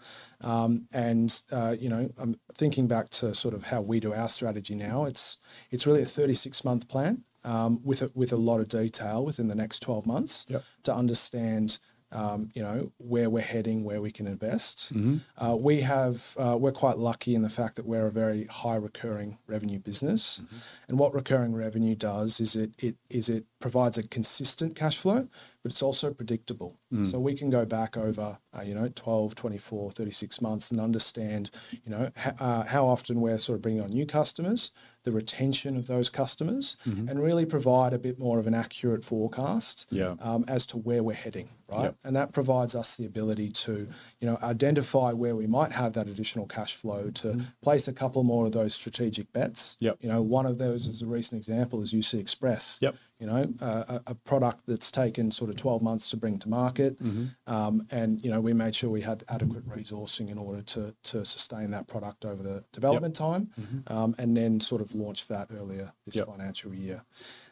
Um, 0.41 0.87
and 0.91 1.41
uh, 1.51 1.75
you 1.79 1.89
know, 1.89 2.09
I'm 2.17 2.35
thinking 2.55 2.87
back 2.87 3.09
to 3.11 3.33
sort 3.35 3.53
of 3.53 3.63
how 3.63 3.81
we 3.81 3.99
do 3.99 4.13
our 4.13 4.29
strategy 4.29 4.75
now. 4.75 5.05
It's 5.05 5.37
it's 5.69 5.85
really 5.85 6.01
a 6.01 6.05
36 6.07 6.63
month 6.63 6.87
plan 6.87 7.23
um, 7.43 7.79
with 7.83 8.01
a, 8.01 8.11
with 8.13 8.31
a 8.31 8.37
lot 8.37 8.59
of 8.59 8.67
detail 8.67 9.23
within 9.23 9.47
the 9.47 9.55
next 9.55 9.79
12 9.81 10.05
months 10.05 10.45
Yep. 10.49 10.63
to 10.83 10.93
understand. 10.95 11.79
Um, 12.13 12.49
you 12.53 12.61
know 12.61 12.91
where 12.97 13.29
we're 13.29 13.41
heading, 13.41 13.85
where 13.85 14.01
we 14.01 14.11
can 14.11 14.27
invest. 14.27 14.91
Mm-hmm. 14.93 15.19
Uh, 15.41 15.55
we 15.55 15.79
have 15.79 16.21
uh, 16.37 16.57
we're 16.59 16.73
quite 16.73 16.97
lucky 16.97 17.35
in 17.35 17.41
the 17.41 17.47
fact 17.47 17.77
that 17.77 17.85
we're 17.85 18.07
a 18.07 18.11
very 18.11 18.47
high 18.47 18.75
recurring 18.75 19.37
revenue 19.47 19.79
business, 19.79 20.41
and 20.89 20.99
what 20.99 21.13
recurring 21.13 21.55
revenue 21.55 21.95
does 21.95 22.41
is 22.41 22.53
it 22.53 22.71
it 22.79 22.95
is 23.09 23.29
it 23.29 23.45
provides 23.61 23.97
a 23.97 24.03
consistent 24.03 24.75
cash 24.75 24.97
flow, 24.97 25.27
but 25.63 25.71
it's 25.71 25.81
also 25.81 26.11
predictable. 26.11 26.75
So 27.03 27.19
we 27.21 27.35
can 27.35 27.49
go 27.49 27.63
back 27.63 27.95
over 27.95 28.37
uh, 28.53 28.63
you 28.63 28.75
know 28.75 28.89
12, 28.93 29.33
24, 29.33 29.91
36 29.91 30.41
months 30.41 30.71
and 30.71 30.79
understand 30.81 31.49
you 31.85 31.89
know 31.89 32.11
ha- 32.17 32.33
uh, 32.37 32.63
how 32.65 32.85
often 32.85 33.21
we're 33.21 33.39
sort 33.39 33.55
of 33.55 33.61
bringing 33.61 33.81
on 33.81 33.91
new 33.91 34.05
customers, 34.05 34.71
the 35.03 35.11
retention 35.13 35.77
of 35.77 35.87
those 35.87 36.09
customers, 36.09 36.75
and 36.85 37.23
really 37.23 37.45
provide 37.45 37.93
a 37.93 37.97
bit 37.97 38.19
more 38.19 38.39
of 38.39 38.47
an 38.47 38.53
accurate 38.53 39.05
forecast 39.05 39.85
Yeah. 39.89 40.15
um, 40.19 40.43
as 40.49 40.65
to 40.67 40.77
where 40.77 41.01
we're 41.01 41.13
heading, 41.15 41.47
right? 41.69 41.83
Yep. 41.83 41.95
And 42.03 42.15
that 42.17 42.33
provides 42.33 42.75
us 42.75 42.95
the 42.97 43.05
ability 43.05 43.51
to, 43.51 43.87
you 44.19 44.27
know, 44.27 44.37
identify 44.43 45.13
where 45.13 45.35
we 45.37 45.47
might 45.47 45.71
have 45.71 45.93
that 45.93 46.07
additional 46.09 46.45
cash 46.45 46.75
flow 46.75 47.09
to 47.11 47.39
place 47.61 47.87
a 47.87 47.93
couple 47.93 48.23
more 48.23 48.45
of 48.47 48.51
those 48.51 48.73
strategic 48.75 49.31
bets. 49.31 49.75
Mm-hmm. 49.75 49.85
Yep. 49.85 49.97
You 50.01 50.09
know, 50.09 50.21
one 50.21 50.45
of 50.45 50.57
those 50.57 50.87
as 50.87 51.01
a 51.01 51.05
recent 51.05 51.37
example 51.37 51.81
is 51.81 51.93
UC 51.93 52.19
Express. 52.19 52.77
Yep. 52.81 52.95
You 53.21 53.27
know, 53.27 53.53
uh, 53.61 53.83
a, 53.87 54.01
a 54.07 54.15
product 54.15 54.63
that's 54.67 54.89
taken 54.89 55.29
sort 55.29 55.51
of 55.51 55.55
12 55.55 55.83
months 55.83 56.09
to 56.09 56.17
bring 56.17 56.39
to 56.39 56.49
market. 56.49 56.99
Mm-hmm. 57.01 57.53
Um, 57.53 57.85
and, 57.91 58.19
you 58.23 58.31
know, 58.31 58.41
we 58.41 58.51
made 58.53 58.73
sure 58.73 58.89
we 58.89 59.01
had 59.01 59.23
adequate 59.29 59.69
resourcing 59.69 60.29
in 60.31 60.39
order 60.39 60.63
to, 60.63 60.95
to 61.03 61.23
sustain 61.23 61.69
that 61.69 61.85
product 61.87 62.25
over 62.25 62.41
the 62.41 62.63
development 62.73 63.15
time 63.15 63.51
um, 63.87 64.15
and 64.17 64.35
then 64.35 64.59
sort 64.59 64.81
of 64.81 64.95
launch 64.95 65.27
that 65.27 65.49
earlier 65.55 65.93
this 66.05 66.15
Mm-hmm. 66.15 66.29
Yep. 66.29 66.35
financial 66.35 66.73
year. 66.73 67.03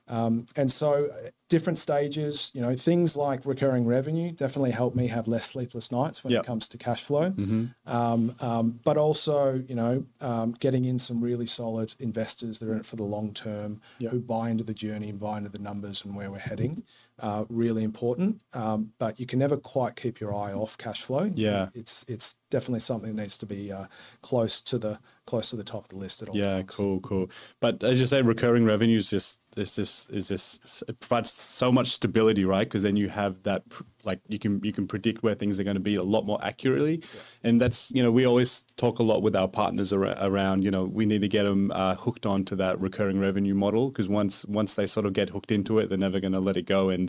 Um, 0.08 0.48
and 0.56 0.72
so, 0.72 1.12
different 1.50 1.78
stages, 1.80 2.52
you 2.54 2.62
know, 2.62 2.76
things 2.76 3.16
like 3.16 3.44
recurring 3.46 3.86
revenue 3.86 4.32
definitely 4.32 4.72
help 4.72 4.94
me 4.96 5.08
have 5.08 5.28
less 5.28 5.46
sleepless 5.48 5.92
nights 5.92 6.24
when 6.24 6.32
Yep. 6.32 6.44
it 6.44 6.46
comes 6.46 6.68
to 6.68 6.78
cash 6.78 7.04
flow. 7.04 7.32
Mm-hmm. 7.32 7.66
Um, 7.92 8.36
um, 8.40 8.80
but 8.84 8.98
also, 8.98 9.62
you 9.68 9.74
know, 9.76 10.06
um, 10.22 10.52
getting 10.60 10.86
in 10.86 11.00
some 11.00 11.20
really 11.22 11.48
solid 11.48 11.94
investors 12.00 12.60
that 12.60 12.70
are 12.70 12.74
in 12.74 12.80
it 12.80 12.86
for 12.86 12.96
the 12.98 13.04
long 13.04 13.34
term, 13.34 13.82
Yep. 13.98 14.12
who 14.12 14.20
buy 14.20 14.50
into 14.52 14.64
the 14.64 14.74
journey 14.76 15.10
and 15.10 15.20
buy 15.20 15.38
into 15.40 15.50
the 15.50 15.60
numbers 15.60 16.06
and 16.06 16.16
where 16.16 16.30
we're 16.32 16.38
heading. 16.38 16.84
Uh, 17.20 17.44
really 17.50 17.84
important. 17.84 18.42
Um, 18.54 18.94
but 18.98 19.20
you 19.20 19.26
can 19.26 19.40
never 19.40 19.58
quite 19.58 19.98
keep 19.98 20.22
your 20.22 20.34
eye 20.34 20.54
off 20.54 20.78
cash 20.78 21.02
flow. 21.02 21.30
Yeah. 21.36 21.68
it's 21.74 22.06
it's 22.08 22.36
definitely 22.50 22.80
something 22.80 23.14
that 23.16 23.22
needs 23.22 23.38
to 23.38 23.46
be 23.46 23.72
uh, 23.72 23.86
close 24.22 24.62
to 24.62 24.78
the 24.78 24.98
close 25.26 25.50
to 25.50 25.56
the 25.58 25.64
top 25.64 25.84
of 25.84 25.90
the 25.90 25.98
list 25.98 26.22
at 26.22 26.30
all 26.30 26.36
Yeah, 26.38 26.46
times. 26.62 26.70
cool, 26.76 27.00
cool. 27.02 27.30
But 27.60 27.84
as 27.84 28.00
you 28.00 28.06
say, 28.06 28.22
recurring 28.22 28.64
revenue 28.64 29.00
is 29.00 29.10
just 29.10 29.38
is 29.58 29.76
this 29.76 30.08
is 30.10 30.30
this 30.30 30.82
it 30.88 30.98
provides 31.02 31.32
so 31.40 31.72
much 31.72 31.92
stability, 31.92 32.46
right? 32.46 32.68
Because 32.68 32.84
then 32.84 32.96
you 32.96 33.10
have 33.10 33.44
that 33.44 33.68
pr- 33.70 33.84
like 34.10 34.20
you 34.28 34.40
can 34.40 34.54
you 34.64 34.74
can 34.78 34.86
predict 34.94 35.22
where 35.24 35.36
things 35.36 35.60
are 35.60 35.64
going 35.70 35.80
to 35.84 35.88
be 35.92 35.96
a 35.96 36.08
lot 36.16 36.24
more 36.26 36.40
accurately, 36.52 36.96
and 37.44 37.62
that's 37.62 37.80
you 37.96 38.02
know 38.04 38.12
we 38.20 38.26
always 38.32 38.52
talk 38.84 38.96
a 39.00 39.04
lot 39.12 39.20
with 39.26 39.36
our 39.42 39.48
partners 39.62 39.90
ar- 39.94 40.18
around 40.30 40.64
you 40.66 40.72
know 40.76 40.84
we 41.00 41.06
need 41.12 41.22
to 41.22 41.28
get 41.38 41.44
them 41.44 41.72
uh, 41.82 41.94
hooked 42.06 42.26
onto 42.26 42.56
that 42.64 42.80
recurring 42.88 43.20
revenue 43.28 43.54
model 43.66 43.90
because 43.90 44.08
once 44.22 44.36
once 44.46 44.72
they 44.74 44.88
sort 44.88 45.06
of 45.06 45.14
get 45.14 45.30
hooked 45.30 45.52
into 45.52 45.78
it, 45.80 45.90
they're 45.90 46.06
never 46.08 46.20
going 46.20 46.34
to 46.40 46.40
let 46.50 46.58
it 46.58 46.66
go, 46.78 46.90
and 46.90 47.06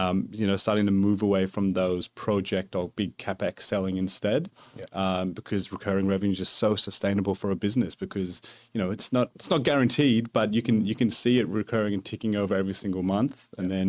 um, 0.00 0.28
you 0.40 0.46
know 0.46 0.56
starting 0.58 0.86
to 0.86 0.92
move 0.92 1.22
away 1.22 1.46
from 1.46 1.72
those 1.72 2.08
project 2.08 2.74
or 2.76 2.88
big 2.90 3.16
capex 3.16 3.62
selling 3.62 3.96
instead, 3.96 4.50
Yeah. 4.80 4.84
um, 5.02 5.32
because 5.32 5.72
recurring 5.72 6.06
revenue 6.06 6.32
is 6.32 6.38
just 6.44 6.54
so 6.64 6.76
sustainable 6.76 7.34
for 7.34 7.50
a 7.50 7.56
business 7.66 7.94
because 8.04 8.42
you 8.74 8.78
know 8.80 8.90
it's 8.96 9.08
not 9.16 9.30
it's 9.36 9.50
not 9.54 9.62
guaranteed, 9.70 10.32
but 10.38 10.52
you 10.56 10.62
can 10.62 10.76
you 10.90 10.94
can 10.94 11.08
see 11.08 11.38
it 11.40 11.48
recurring 11.48 11.94
and 11.94 12.04
ticking 12.04 12.36
over 12.36 12.54
every 12.62 12.74
single 12.82 13.02
month, 13.02 13.36
and 13.58 13.70
then 13.70 13.88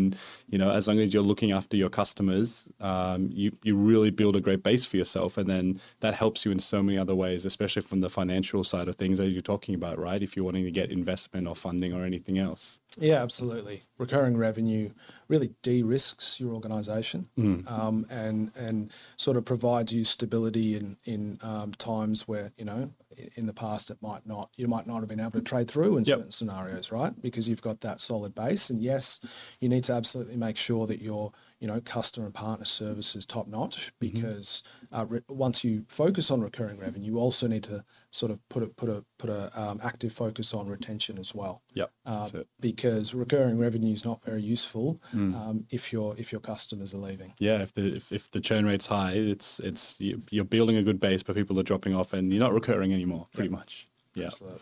you 0.53 0.59
know 0.59 0.69
as 0.69 0.87
long 0.87 0.99
as 0.99 1.11
you're 1.11 1.23
looking 1.23 1.51
after 1.51 1.75
your 1.75 1.89
customers, 1.89 2.69
um, 2.79 3.27
you 3.33 3.51
you 3.63 3.75
really 3.75 4.11
build 4.11 4.35
a 4.35 4.39
great 4.39 4.61
base 4.61 4.85
for 4.85 4.97
yourself, 4.97 5.35
and 5.35 5.49
then 5.49 5.81
that 6.01 6.13
helps 6.13 6.45
you 6.45 6.51
in 6.51 6.59
so 6.59 6.83
many 6.83 6.95
other 6.95 7.15
ways, 7.15 7.43
especially 7.43 7.81
from 7.81 8.01
the 8.01 8.09
financial 8.09 8.63
side 8.63 8.87
of 8.87 8.95
things 8.95 9.17
that 9.17 9.29
you're 9.29 9.41
talking 9.41 9.73
about, 9.73 9.97
right? 9.97 10.21
If 10.21 10.35
you're 10.35 10.45
wanting 10.45 10.65
to 10.65 10.69
get 10.69 10.91
investment 10.91 11.47
or 11.47 11.55
funding 11.55 11.91
or 11.91 12.05
anything 12.05 12.37
else. 12.37 12.79
Yeah, 12.99 13.23
absolutely. 13.23 13.85
Recurring 13.97 14.37
revenue 14.37 14.91
really 15.27 15.49
de-risks 15.63 16.39
your 16.39 16.53
organisation 16.53 17.27
um, 17.67 18.05
and 18.11 18.51
and 18.55 18.91
sort 19.17 19.37
of 19.37 19.45
provides 19.45 19.91
you 19.91 20.03
stability 20.03 20.75
in 20.75 20.97
in 21.05 21.39
um, 21.41 21.71
times 21.71 22.27
where 22.27 22.51
you 22.57 22.65
know 22.65 22.91
in 23.35 23.45
the 23.45 23.53
past 23.53 23.89
it 23.91 23.97
might 24.01 24.25
not 24.25 24.49
you 24.57 24.67
might 24.67 24.87
not 24.87 24.99
have 24.99 25.09
been 25.09 25.19
able 25.19 25.31
to 25.31 25.41
trade 25.41 25.67
through 25.69 25.97
in 25.97 26.03
Yep. 26.05 26.17
certain 26.17 26.31
scenarios, 26.31 26.91
right? 26.91 27.19
Because 27.21 27.47
you've 27.47 27.61
got 27.61 27.81
that 27.81 28.01
solid 28.01 28.33
base. 28.35 28.69
And 28.69 28.81
yes, 28.81 29.19
you 29.59 29.69
need 29.69 29.83
to 29.85 29.93
absolutely 29.93 30.35
make 30.37 30.57
sure 30.57 30.87
that 30.87 31.01
your 31.01 31.31
you 31.63 31.67
know 31.69 31.79
customer 31.85 32.25
and 32.25 32.35
partner 32.35 32.65
services 32.65 33.25
top 33.25 33.47
notch 33.47 33.93
because 33.97 34.63
uh, 34.91 35.05
re- 35.07 35.21
once 35.29 35.63
you 35.63 35.85
focus 35.87 36.29
on 36.29 36.41
recurring 36.41 36.77
revenue, 36.77 37.05
you 37.13 37.17
also 37.17 37.47
need 37.47 37.63
to 37.63 37.81
sort 38.11 38.31
of 38.33 38.37
put 38.49 38.63
a 38.63 38.67
put 38.67 38.89
a 38.89 39.05
put 39.17 39.29
a 39.29 39.41
um, 39.59 39.79
active 39.81 40.11
focus 40.11 40.53
on 40.53 40.67
retention 40.67 41.17
as 41.17 41.33
well 41.33 41.61
Yep, 41.73 41.89
uh, 42.05 42.29
because 42.59 43.13
recurring 43.13 43.57
revenue 43.57 43.93
is 43.93 44.03
not 44.03 44.21
very 44.25 44.41
useful 44.41 45.01
um, 45.13 45.65
if 45.69 45.93
your 45.93 46.15
if 46.17 46.33
your 46.33 46.41
customers 46.41 46.93
are 46.93 46.97
leaving. 47.09 47.31
Yeah, 47.39 47.61
if 47.61 47.73
the 47.73 47.95
if, 47.95 48.11
if 48.11 48.29
the 48.31 48.41
churn 48.41 48.65
rate's 48.65 48.87
high, 48.87 49.13
it's 49.13 49.59
it's 49.61 49.95
you- 49.99 50.21
you're 50.31 50.43
building 50.43 50.75
a 50.75 50.83
good 50.83 50.99
base, 50.99 51.23
but 51.23 51.33
people 51.37 51.57
are 51.61 51.63
dropping 51.71 51.95
off, 51.95 52.11
and 52.11 52.29
you're 52.33 52.43
not 52.47 52.53
recurring 52.53 52.91
anymore, 52.93 53.27
pretty 53.33 53.49
much. 53.49 53.87
Yeah. 54.15 54.25
Absolutely. 54.25 54.59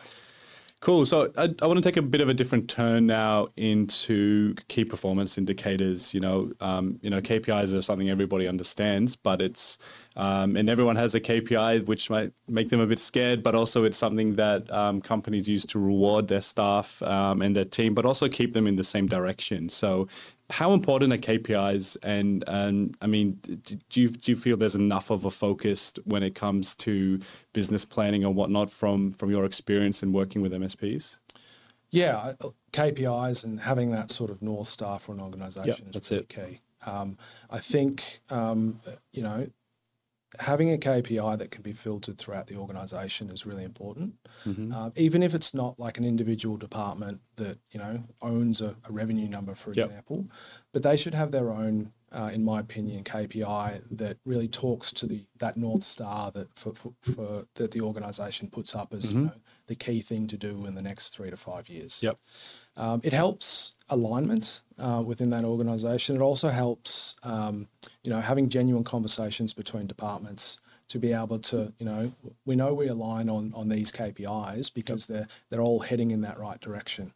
Cool. 0.81 1.05
So 1.05 1.31
I, 1.37 1.53
I 1.61 1.67
want 1.67 1.77
to 1.77 1.81
take 1.83 1.97
a 1.97 2.01
bit 2.01 2.21
of 2.21 2.29
a 2.29 2.33
different 2.33 2.67
turn 2.67 3.05
now 3.05 3.49
into 3.55 4.55
key 4.67 4.83
performance 4.83 5.37
indicators. 5.37 6.11
You 6.11 6.21
know, 6.21 6.51
um, 6.59 6.97
you 7.03 7.09
know, 7.11 7.21
KPIs 7.21 7.71
are 7.71 7.83
something 7.83 8.09
everybody 8.09 8.47
understands, 8.47 9.15
but 9.15 9.43
it's 9.43 9.77
um, 10.15 10.55
and 10.55 10.67
everyone 10.71 10.95
has 10.95 11.13
a 11.13 11.19
KPI, 11.19 11.85
which 11.85 12.09
might 12.09 12.33
make 12.47 12.69
them 12.69 12.79
a 12.79 12.87
bit 12.87 12.97
scared, 12.97 13.43
but 13.43 13.53
also 13.53 13.83
it's 13.83 13.97
something 13.97 14.35
that 14.37 14.71
um, 14.71 15.01
companies 15.01 15.47
use 15.47 15.65
to 15.67 15.77
reward 15.77 16.27
their 16.27 16.41
staff 16.41 16.99
um, 17.03 17.43
and 17.43 17.55
their 17.55 17.65
team, 17.65 17.93
but 17.93 18.03
also 18.03 18.27
keep 18.27 18.53
them 18.53 18.65
in 18.65 18.75
the 18.75 18.83
same 18.83 19.05
direction. 19.05 19.69
So. 19.69 20.07
How 20.51 20.73
important 20.73 21.13
are 21.13 21.17
KPIs? 21.17 21.97
And, 22.03 22.43
and 22.47 22.95
I 23.01 23.07
mean, 23.07 23.39
do 23.89 24.01
you, 24.01 24.09
do 24.09 24.31
you 24.31 24.37
feel 24.37 24.57
there's 24.57 24.75
enough 24.75 25.09
of 25.09 25.25
a 25.25 25.31
focus 25.31 25.93
when 26.03 26.23
it 26.23 26.35
comes 26.35 26.75
to 26.75 27.19
business 27.53 27.85
planning 27.85 28.23
and 28.23 28.35
whatnot 28.35 28.69
from, 28.69 29.11
from 29.11 29.31
your 29.31 29.45
experience 29.45 30.03
in 30.03 30.11
working 30.11 30.41
with 30.41 30.51
MSPs? 30.51 31.15
Yeah, 31.89 32.33
KPIs 32.71 33.43
and 33.43 33.59
having 33.59 33.91
that 33.91 34.09
sort 34.09 34.29
of 34.29 34.41
north 34.41 34.67
star 34.67 34.97
for 34.99 35.11
an 35.11 35.19
organisation 35.19 35.67
Yep, 35.67 35.79
is 35.87 35.93
that's 35.93 36.11
really 36.11 36.23
it. 36.23 36.29
key. 36.29 36.61
Um, 36.85 37.17
I 37.49 37.59
think 37.59 38.21
um, 38.29 38.79
you 39.11 39.21
know 39.21 39.47
having 40.39 40.71
a 40.73 40.77
KPI 40.77 41.37
that 41.39 41.51
can 41.51 41.61
be 41.61 41.73
filtered 41.73 42.17
throughout 42.17 42.47
the 42.47 42.55
organisation 42.55 43.29
is 43.29 43.45
really 43.45 43.63
important. 43.63 44.13
Mm-hmm. 44.45 44.73
Uh, 44.73 44.89
even 44.95 45.23
if 45.23 45.33
it's 45.33 45.53
not 45.53 45.79
like 45.79 45.97
an 45.97 46.05
individual 46.05 46.57
department 46.57 47.19
that 47.35 47.57
you 47.71 47.79
know 47.79 48.03
owns 48.21 48.61
a, 48.61 48.75
a 48.87 48.91
revenue 48.91 49.27
number, 49.27 49.53
for 49.55 49.73
Yep. 49.73 49.87
example, 49.87 50.27
but 50.71 50.83
they 50.83 50.95
should 50.97 51.13
have 51.13 51.31
their 51.31 51.49
own, 51.51 51.91
uh, 52.13 52.29
in 52.33 52.43
my 52.43 52.59
opinion, 52.59 53.03
KPI 53.03 53.81
that 53.91 54.17
really 54.25 54.47
talks 54.47 54.91
to 54.93 55.05
the 55.05 55.23
that 55.39 55.55
north 55.55 55.83
star 55.83 56.31
that 56.31 56.53
for, 56.53 56.73
for, 56.73 56.93
for 57.01 57.45
that 57.55 57.71
the 57.71 57.81
organisation 57.81 58.49
puts 58.49 58.75
up 58.75 58.93
as 58.93 59.11
you 59.11 59.21
know, 59.21 59.31
the 59.67 59.75
key 59.75 60.01
thing 60.01 60.27
to 60.27 60.37
do 60.37 60.65
in 60.65 60.75
the 60.75 60.81
next 60.81 61.09
three 61.15 61.29
to 61.29 61.37
five 61.37 61.69
years. 61.69 61.99
Yep. 62.03 62.17
Um, 62.77 63.01
it 63.03 63.13
helps 63.13 63.73
alignment 63.89 64.61
uh, 64.77 65.03
within 65.05 65.29
that 65.31 65.43
organisation. 65.43 66.15
It 66.15 66.21
also 66.21 66.49
helps, 66.49 67.15
um, 67.23 67.67
you 68.03 68.11
know, 68.11 68.21
having 68.21 68.49
genuine 68.49 68.83
conversations 68.83 69.53
between 69.53 69.87
departments 69.87 70.57
to 70.91 70.99
be 70.99 71.13
able 71.13 71.39
to, 71.39 71.71
you 71.79 71.85
know, 71.85 72.11
we 72.45 72.55
know 72.55 72.73
we 72.73 72.87
align 72.87 73.29
on 73.29 73.53
on 73.55 73.69
these 73.69 73.91
KPIs 73.91 74.73
because 74.73 75.05
they're 75.05 75.27
they're 75.49 75.61
all 75.61 75.79
heading 75.79 76.11
in 76.11 76.21
that 76.21 76.37
right 76.37 76.59
direction. 76.59 77.13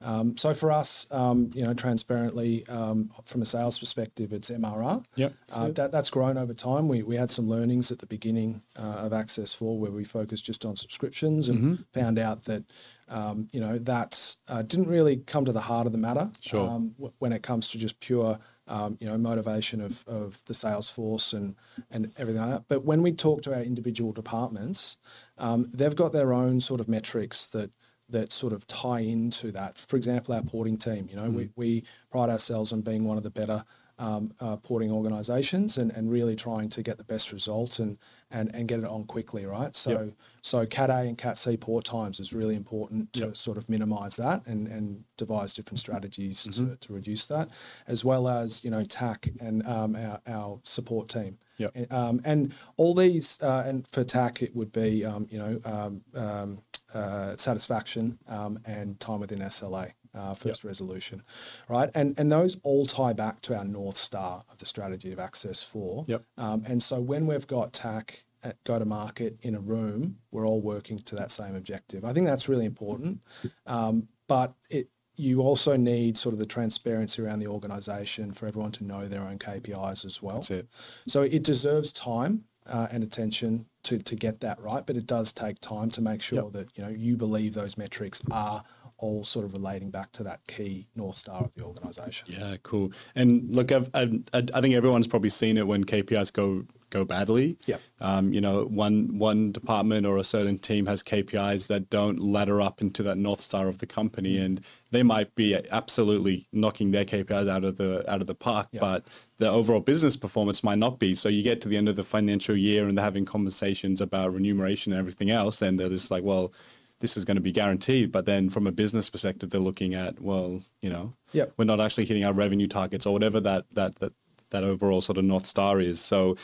Um, 0.00 0.36
so 0.36 0.54
for 0.54 0.70
us, 0.72 1.06
um, 1.10 1.50
you 1.54 1.62
know, 1.64 1.74
transparently 1.74 2.66
um, 2.68 3.10
from 3.24 3.42
a 3.42 3.46
sales 3.46 3.78
perspective, 3.78 4.32
it's 4.32 4.48
MRR. 4.50 5.04
Yep. 5.16 5.32
Uh, 5.52 5.70
that, 5.72 5.90
that's 5.92 6.08
grown 6.10 6.38
over 6.38 6.54
time. 6.54 6.86
We, 6.88 7.02
we 7.02 7.16
had 7.16 7.30
some 7.30 7.48
learnings 7.48 7.90
at 7.90 7.98
the 7.98 8.06
beginning 8.06 8.62
uh, 8.78 8.82
of 9.06 9.12
Access4 9.12 9.76
where 9.76 9.90
we 9.90 10.04
focused 10.04 10.44
just 10.44 10.64
on 10.64 10.76
subscriptions 10.76 11.48
and 11.48 11.58
Mm-hmm. 11.58 11.74
found 11.92 12.18
out 12.20 12.44
that, 12.44 12.62
um, 13.08 13.48
you 13.52 13.58
know, 13.60 13.78
that 13.78 14.36
uh, 14.46 14.62
didn't 14.62 14.86
really 14.86 15.16
come 15.26 15.44
to 15.44 15.52
the 15.52 15.60
heart 15.60 15.86
of 15.86 15.92
the 15.92 15.98
matter 15.98 16.30
Sure. 16.40 16.68
um, 16.70 16.90
w- 16.98 17.12
when 17.18 17.32
it 17.32 17.42
comes 17.42 17.68
to 17.70 17.78
just 17.78 17.98
pure, 17.98 18.38
um, 18.68 18.96
you 19.00 19.06
know, 19.08 19.18
motivation 19.18 19.80
of, 19.80 20.04
of 20.06 20.38
the 20.44 20.54
sales 20.54 20.88
force 20.88 21.32
and, 21.32 21.56
and 21.90 22.12
everything 22.18 22.42
like 22.42 22.50
that. 22.50 22.64
But 22.68 22.84
when 22.84 23.02
we 23.02 23.12
talk 23.12 23.42
to 23.42 23.54
our 23.54 23.62
individual 23.62 24.12
departments, 24.12 24.96
um, 25.38 25.70
they've 25.72 25.96
got 25.96 26.12
their 26.12 26.32
own 26.32 26.60
sort 26.60 26.80
of 26.80 26.88
metrics 26.88 27.46
that 27.46 27.70
that 28.10 28.32
sort 28.32 28.54
of 28.54 28.66
tie 28.66 29.00
into 29.00 29.52
that. 29.52 29.76
For 29.76 29.96
example, 29.96 30.34
our 30.34 30.40
porting 30.40 30.78
team, 30.78 31.08
you 31.10 31.16
know, 31.16 31.28
we, 31.28 31.50
we 31.56 31.84
pride 32.10 32.30
ourselves 32.30 32.72
on 32.72 32.80
being 32.80 33.04
one 33.04 33.18
of 33.18 33.22
the 33.22 33.30
better 33.30 33.64
um, 33.98 34.32
uh, 34.40 34.56
porting 34.56 34.90
organisations 34.92 35.76
and, 35.78 35.90
and 35.92 36.10
really 36.10 36.36
trying 36.36 36.68
to 36.70 36.82
get 36.82 36.98
the 36.98 37.04
best 37.04 37.32
result 37.32 37.78
and, 37.78 37.98
and, 38.30 38.54
and 38.54 38.68
get 38.68 38.78
it 38.78 38.84
on 38.84 39.04
quickly, 39.04 39.44
right? 39.46 39.74
So 39.74 39.90
Yep. 39.90 40.12
so 40.42 40.66
Cat 40.66 40.90
A 40.90 40.98
and 41.00 41.18
Cat 41.18 41.36
C 41.38 41.56
port 41.56 41.84
times 41.84 42.20
is 42.20 42.32
really 42.32 42.54
important 42.56 43.12
to 43.14 43.26
Yep. 43.26 43.36
sort 43.36 43.58
of 43.58 43.68
minimise 43.68 44.16
that 44.16 44.46
and, 44.46 44.68
and 44.68 45.04
devise 45.16 45.52
different 45.52 45.78
strategies 45.80 46.46
Mm-hmm. 46.46 46.70
to, 46.70 46.76
to 46.76 46.92
reduce 46.92 47.24
that, 47.26 47.48
as 47.86 48.04
well 48.04 48.28
as 48.28 48.62
you 48.64 48.70
know 48.70 48.84
TAC 48.84 49.28
and 49.40 49.66
um, 49.66 49.96
our, 49.96 50.20
our 50.26 50.60
support 50.62 51.08
team. 51.08 51.38
Yep. 51.58 51.72
And, 51.74 51.92
um, 51.92 52.20
and 52.24 52.54
all 52.76 52.94
these, 52.94 53.38
uh, 53.42 53.64
and 53.66 53.86
for 53.88 54.04
TAC 54.04 54.42
it 54.42 54.54
would 54.54 54.72
be 54.72 55.04
um, 55.04 55.26
you 55.30 55.38
know 55.38 55.60
um, 55.64 56.00
um, 56.14 56.58
uh, 56.94 57.36
satisfaction 57.36 58.18
um, 58.28 58.58
and 58.64 58.98
time 59.00 59.20
within 59.20 59.40
SLA. 59.40 59.92
Uh, 60.18 60.34
first 60.34 60.64
resolution, 60.64 61.22
right? 61.68 61.90
And 61.94 62.14
and 62.18 62.30
those 62.32 62.56
all 62.64 62.84
tie 62.86 63.12
back 63.12 63.40
to 63.42 63.56
our 63.56 63.64
north 63.64 63.96
star 63.96 64.42
of 64.50 64.58
the 64.58 64.66
strategy 64.66 65.12
of 65.12 65.18
Access4. 65.18 66.08
Yep. 66.08 66.24
Um, 66.36 66.62
and 66.66 66.82
so 66.82 67.00
when 67.00 67.26
we've 67.28 67.46
got 67.46 67.72
TAC 67.72 68.24
at 68.42 68.56
go 68.64 68.78
to 68.78 68.84
market 68.84 69.38
in 69.42 69.54
a 69.54 69.60
room, 69.60 70.16
we're 70.32 70.46
all 70.46 70.60
working 70.60 70.98
to 70.98 71.14
that 71.16 71.30
same 71.30 71.54
objective. 71.54 72.04
I 72.04 72.12
think 72.12 72.26
that's 72.26 72.48
really 72.48 72.66
important. 72.66 73.20
Um, 73.66 74.08
but 74.26 74.54
it 74.70 74.88
you 75.16 75.40
also 75.40 75.76
need 75.76 76.16
sort 76.16 76.32
of 76.32 76.38
the 76.38 76.46
transparency 76.46 77.20
around 77.22 77.40
the 77.40 77.48
organisation 77.48 78.30
for 78.32 78.46
everyone 78.46 78.70
to 78.72 78.84
know 78.84 79.08
their 79.08 79.22
own 79.22 79.38
KPIs 79.38 80.04
as 80.04 80.22
well. 80.22 80.36
That's 80.36 80.50
it. 80.52 80.68
So 81.08 81.22
it 81.22 81.42
deserves 81.42 81.92
time 81.92 82.44
uh, 82.66 82.86
and 82.92 83.02
attention 83.02 83.66
to, 83.82 83.98
to 83.98 84.14
get 84.14 84.38
that 84.40 84.60
right, 84.60 84.84
but 84.86 84.96
it 84.96 85.06
does 85.08 85.32
take 85.32 85.58
time 85.60 85.90
to 85.90 86.00
make 86.00 86.22
sure 86.22 86.44
Yep. 86.44 86.52
that 86.52 86.68
you 86.76 86.84
know 86.84 86.90
you 86.90 87.16
believe 87.16 87.54
those 87.54 87.76
metrics 87.76 88.20
are 88.30 88.62
all 88.98 89.22
sort 89.24 89.44
of 89.44 89.52
relating 89.52 89.90
back 89.90 90.10
to 90.12 90.22
that 90.24 90.40
key 90.48 90.86
north 90.96 91.16
star 91.16 91.42
of 91.44 91.54
the 91.54 91.62
organisation. 91.62 92.26
Yeah, 92.30 92.56
cool. 92.64 92.90
And 93.14 93.48
look, 93.54 93.70
I've, 93.72 93.88
I, 93.94 94.10
I 94.32 94.60
think 94.60 94.74
everyone's 94.74 95.06
probably 95.06 95.30
seen 95.30 95.56
it 95.56 95.66
when 95.66 95.84
KPIs 95.84 96.32
go 96.32 96.64
go 96.90 97.04
badly. 97.04 97.58
Yep. 97.66 97.80
Um, 98.00 98.32
you 98.32 98.40
know, 98.40 98.64
one 98.64 99.18
one 99.18 99.52
department 99.52 100.06
or 100.06 100.16
a 100.16 100.24
certain 100.24 100.58
team 100.58 100.86
has 100.86 101.02
KPIs 101.02 101.66
that 101.66 101.90
don't 101.90 102.22
ladder 102.22 102.60
up 102.62 102.80
into 102.80 103.02
that 103.04 103.18
north 103.18 103.40
star 103.42 103.68
of 103.68 103.78
the 103.78 103.86
company, 103.86 104.36
Mm. 104.36 104.44
and 104.44 104.60
they 104.90 105.02
might 105.02 105.34
be 105.34 105.54
absolutely 105.70 106.48
knocking 106.52 106.90
their 106.90 107.04
KPIs 107.04 107.48
out 107.48 107.62
of 107.64 107.76
the 107.76 108.10
out 108.10 108.20
of 108.20 108.26
the 108.26 108.34
park, 108.34 108.68
Yep. 108.72 108.80
but 108.80 109.04
the 109.36 109.48
overall 109.48 109.80
business 109.80 110.16
performance 110.16 110.64
might 110.64 110.78
not 110.78 110.98
be. 110.98 111.14
So 111.14 111.28
you 111.28 111.42
get 111.42 111.60
to 111.60 111.68
the 111.68 111.76
end 111.76 111.88
of 111.88 111.96
the 111.96 112.02
financial 112.04 112.56
year 112.56 112.88
and 112.88 112.96
they're 112.98 113.04
having 113.04 113.26
conversations 113.26 114.00
about 114.00 114.32
remuneration 114.32 114.92
and 114.92 114.98
everything 114.98 115.30
else, 115.30 115.62
and 115.62 115.78
they're 115.78 115.88
just 115.88 116.10
like, 116.10 116.24
well. 116.24 116.52
This 117.00 117.16
is 117.16 117.24
going 117.24 117.36
to 117.36 117.40
be 117.40 117.52
guaranteed, 117.52 118.10
but 118.10 118.26
then 118.26 118.50
from 118.50 118.66
a 118.66 118.72
business 118.72 119.08
perspective, 119.08 119.50
they're 119.50 119.60
looking 119.60 119.94
at 119.94 120.20
well, 120.20 120.62
you 120.82 120.90
know, 120.90 121.14
Yep. 121.32 121.54
we're 121.56 121.64
not 121.64 121.80
actually 121.80 122.06
hitting 122.06 122.24
our 122.24 122.32
revenue 122.32 122.66
targets 122.66 123.06
or 123.06 123.12
whatever 123.12 123.40
that 123.40 123.66
that 123.72 123.96
that 123.96 124.12
that 124.50 124.64
overall 124.64 125.00
sort 125.02 125.18
of 125.18 125.24
north 125.24 125.46
star 125.46 125.80
is. 125.80 126.00
So, 126.00 126.36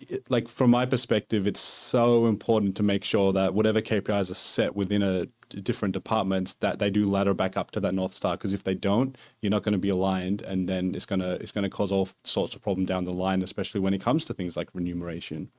it, 0.00 0.24
like 0.30 0.48
from 0.48 0.70
my 0.70 0.86
perspective, 0.86 1.46
it's 1.46 1.60
so 1.60 2.26
important 2.26 2.76
to 2.76 2.82
make 2.82 3.04
sure 3.04 3.32
that 3.32 3.54
whatever 3.54 3.80
KPIs 3.82 4.30
are 4.30 4.34
set 4.34 4.74
within 4.74 5.02
a 5.02 5.26
different 5.60 5.92
departments 5.92 6.54
that 6.54 6.78
they 6.78 6.90
do 6.90 7.06
ladder 7.06 7.34
back 7.34 7.56
up 7.56 7.70
to 7.72 7.80
that 7.80 7.94
north 7.94 8.14
star. 8.14 8.36
Because 8.36 8.52
if 8.52 8.64
they 8.64 8.74
don't, 8.74 9.16
you're 9.40 9.50
not 9.50 9.62
going 9.62 9.74
to 9.74 9.78
be 9.78 9.90
aligned, 9.90 10.42
and 10.42 10.68
then 10.68 10.94
it's 10.94 11.06
gonna 11.06 11.32
it's 11.32 11.52
gonna 11.52 11.70
cause 11.70 11.92
all 11.92 12.08
sorts 12.24 12.54
of 12.54 12.62
problem 12.62 12.86
down 12.86 13.04
the 13.04 13.12
line, 13.12 13.42
especially 13.42 13.80
when 13.80 13.94
it 13.94 14.00
comes 14.00 14.24
to 14.24 14.34
things 14.34 14.56
like 14.56 14.68
remuneration. 14.72 15.50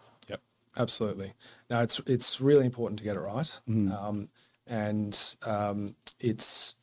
Absolutely. 0.78 1.34
Now 1.70 1.82
it's 1.82 2.00
it's 2.06 2.42
really 2.42 2.66
important 2.66 3.00
to 3.00 3.04
get 3.04 3.16
it 3.16 3.20
right, 3.20 3.52
um, 3.68 4.30
and 4.68 5.36
um, 5.44 5.96
it's 6.20 6.76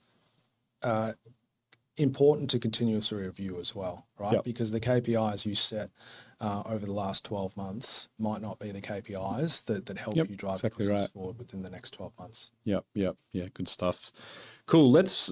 uh, 0.83 1.13
important 1.97 2.51
to 2.51 2.59
continuously 2.59 3.23
review 3.23 3.59
as 3.61 3.75
well, 3.75 4.07
right? 4.19 4.35
Yep. 4.35 4.45
Because 4.45 4.71
the 4.71 4.81
KPIs 4.81 5.45
you 5.45 5.55
set 5.55 5.91
uh, 6.41 6.63
over 6.67 6.87
the 6.87 6.93
last 6.93 7.25
twelve 7.25 7.57
months 7.57 8.09
might 8.19 8.41
not 8.41 8.59
be 8.59 8.71
the 8.71 8.81
KPIs 8.81 9.65
that, 9.67 9.87
that 9.87 9.99
help 9.99 10.17
Yep, 10.17 10.31
you 10.31 10.37
drive 10.37 10.57
exactly 10.57 10.87
the 10.87 10.91
business 10.91 11.01
right. 11.03 11.13
forward 11.13 11.39
within 11.39 11.63
the 11.63 11.71
next 11.71 11.91
twelve 11.93 12.13
months. 12.19 12.51
Yep, 12.65 12.85
yep, 12.95 13.17
yeah, 13.33 13.47
good 13.55 13.69
stuff. 13.69 14.13
Cool. 14.67 14.93
Let's 14.93 15.31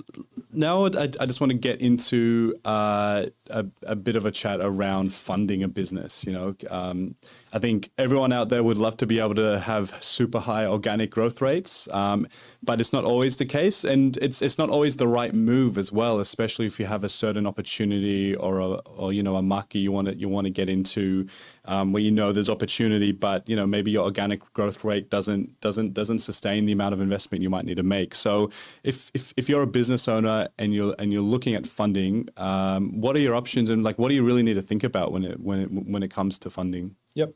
now. 0.53 0.87
I, 0.87 1.09
I 1.21 1.27
just 1.27 1.41
want 1.41 1.53
to 1.53 1.57
get 1.59 1.81
into 1.81 2.55
uh, 2.65 3.27
a, 3.49 3.65
a 3.85 3.95
bit 3.95 4.17
of 4.17 4.27
a 4.27 4.31
chat 4.33 4.61
around 4.61 5.15
funding 5.15 5.63
a 5.63 5.69
business. 5.69 6.25
You 6.25 6.33
know, 6.33 6.57
um, 6.69 7.15
I 7.53 7.61
think 7.61 7.91
everyone 7.97 8.33
out 8.33 8.49
there 8.49 8.63
would 8.63 8.77
love 8.77 8.97
to 8.99 9.07
be 9.07 9.21
able 9.21 9.37
to 9.37 9.61
have 9.61 9.95
super 10.01 10.41
high 10.41 10.67
organic 10.67 11.11
growth 11.11 11.41
rates, 11.41 11.89
um, 11.93 12.27
but 12.63 12.81
it's 12.81 12.93
not 12.93 13.05
always 13.05 13.37
the 13.37 13.47
case, 13.47 13.85
and 13.85 14.17
it's 14.19 14.43
it's 14.43 14.59
not 14.59 14.69
always 14.69 14.97
the 14.97 15.09
right 15.09 15.33
move 15.33 15.79
as 15.79 15.93
well. 15.93 16.19
Especially 16.19 16.67
if 16.67 16.81
you 16.81 16.87
have 16.87 17.05
a 17.05 17.09
certain 17.09 17.47
opportunity 17.47 18.35
or 18.35 18.59
a 18.59 18.67
or 18.67 19.13
you 19.13 19.23
know 19.23 19.37
a 19.37 19.43
market 19.43 19.79
you 19.79 19.93
want 19.93 20.09
to 20.09 20.17
you 20.17 20.29
want 20.29 20.47
to 20.47 20.51
get 20.51 20.69
into, 20.69 21.27
um, 21.67 21.93
where 21.93 22.03
you 22.03 22.11
know 22.11 22.33
there's 22.33 22.51
opportunity, 22.51 23.13
but 23.13 23.49
you 23.49 23.57
know 23.57 23.67
maybe 23.67 23.93
your 23.93 24.05
organic 24.05 24.41
growth 24.55 24.85
rate 24.85 25.09
doesn't 25.09 25.61
doesn't 25.61 25.95
doesn't 25.95 26.19
sustain 26.19 26.67
the 26.67 26.73
amount 26.73 26.95
of 26.95 27.01
investment 27.01 27.43
you 27.43 27.51
might 27.51 27.65
need 27.65 27.77
to 27.77 27.85
make. 27.85 28.15
So 28.15 28.51
if 28.85 29.11
if, 29.15 29.20
if 29.37 29.49
you're 29.49 29.63
a 29.63 29.67
business 29.81 30.09
owner 30.09 30.49
and 30.59 30.75
you're 30.75 30.95
and 30.99 31.13
you're 31.13 31.23
looking 31.35 31.55
at 31.55 31.67
funding, 31.67 32.29
um, 32.37 33.01
what 33.01 33.17
are 33.17 33.21
your 33.27 33.35
options 33.35 33.71
and 33.71 33.83
like 33.83 33.99
what 33.99 34.09
do 34.11 34.15
you 34.15 34.25
really 34.25 34.43
need 34.43 34.55
to 34.55 34.63
think 34.71 34.85
about 34.85 35.13
when 35.13 35.25
it 35.25 35.39
when 35.41 35.59
it 35.61 35.69
when 35.93 36.03
it 36.03 36.11
comes 36.11 36.39
to 36.39 36.51
funding? 36.51 36.97
Yep. 37.15 37.31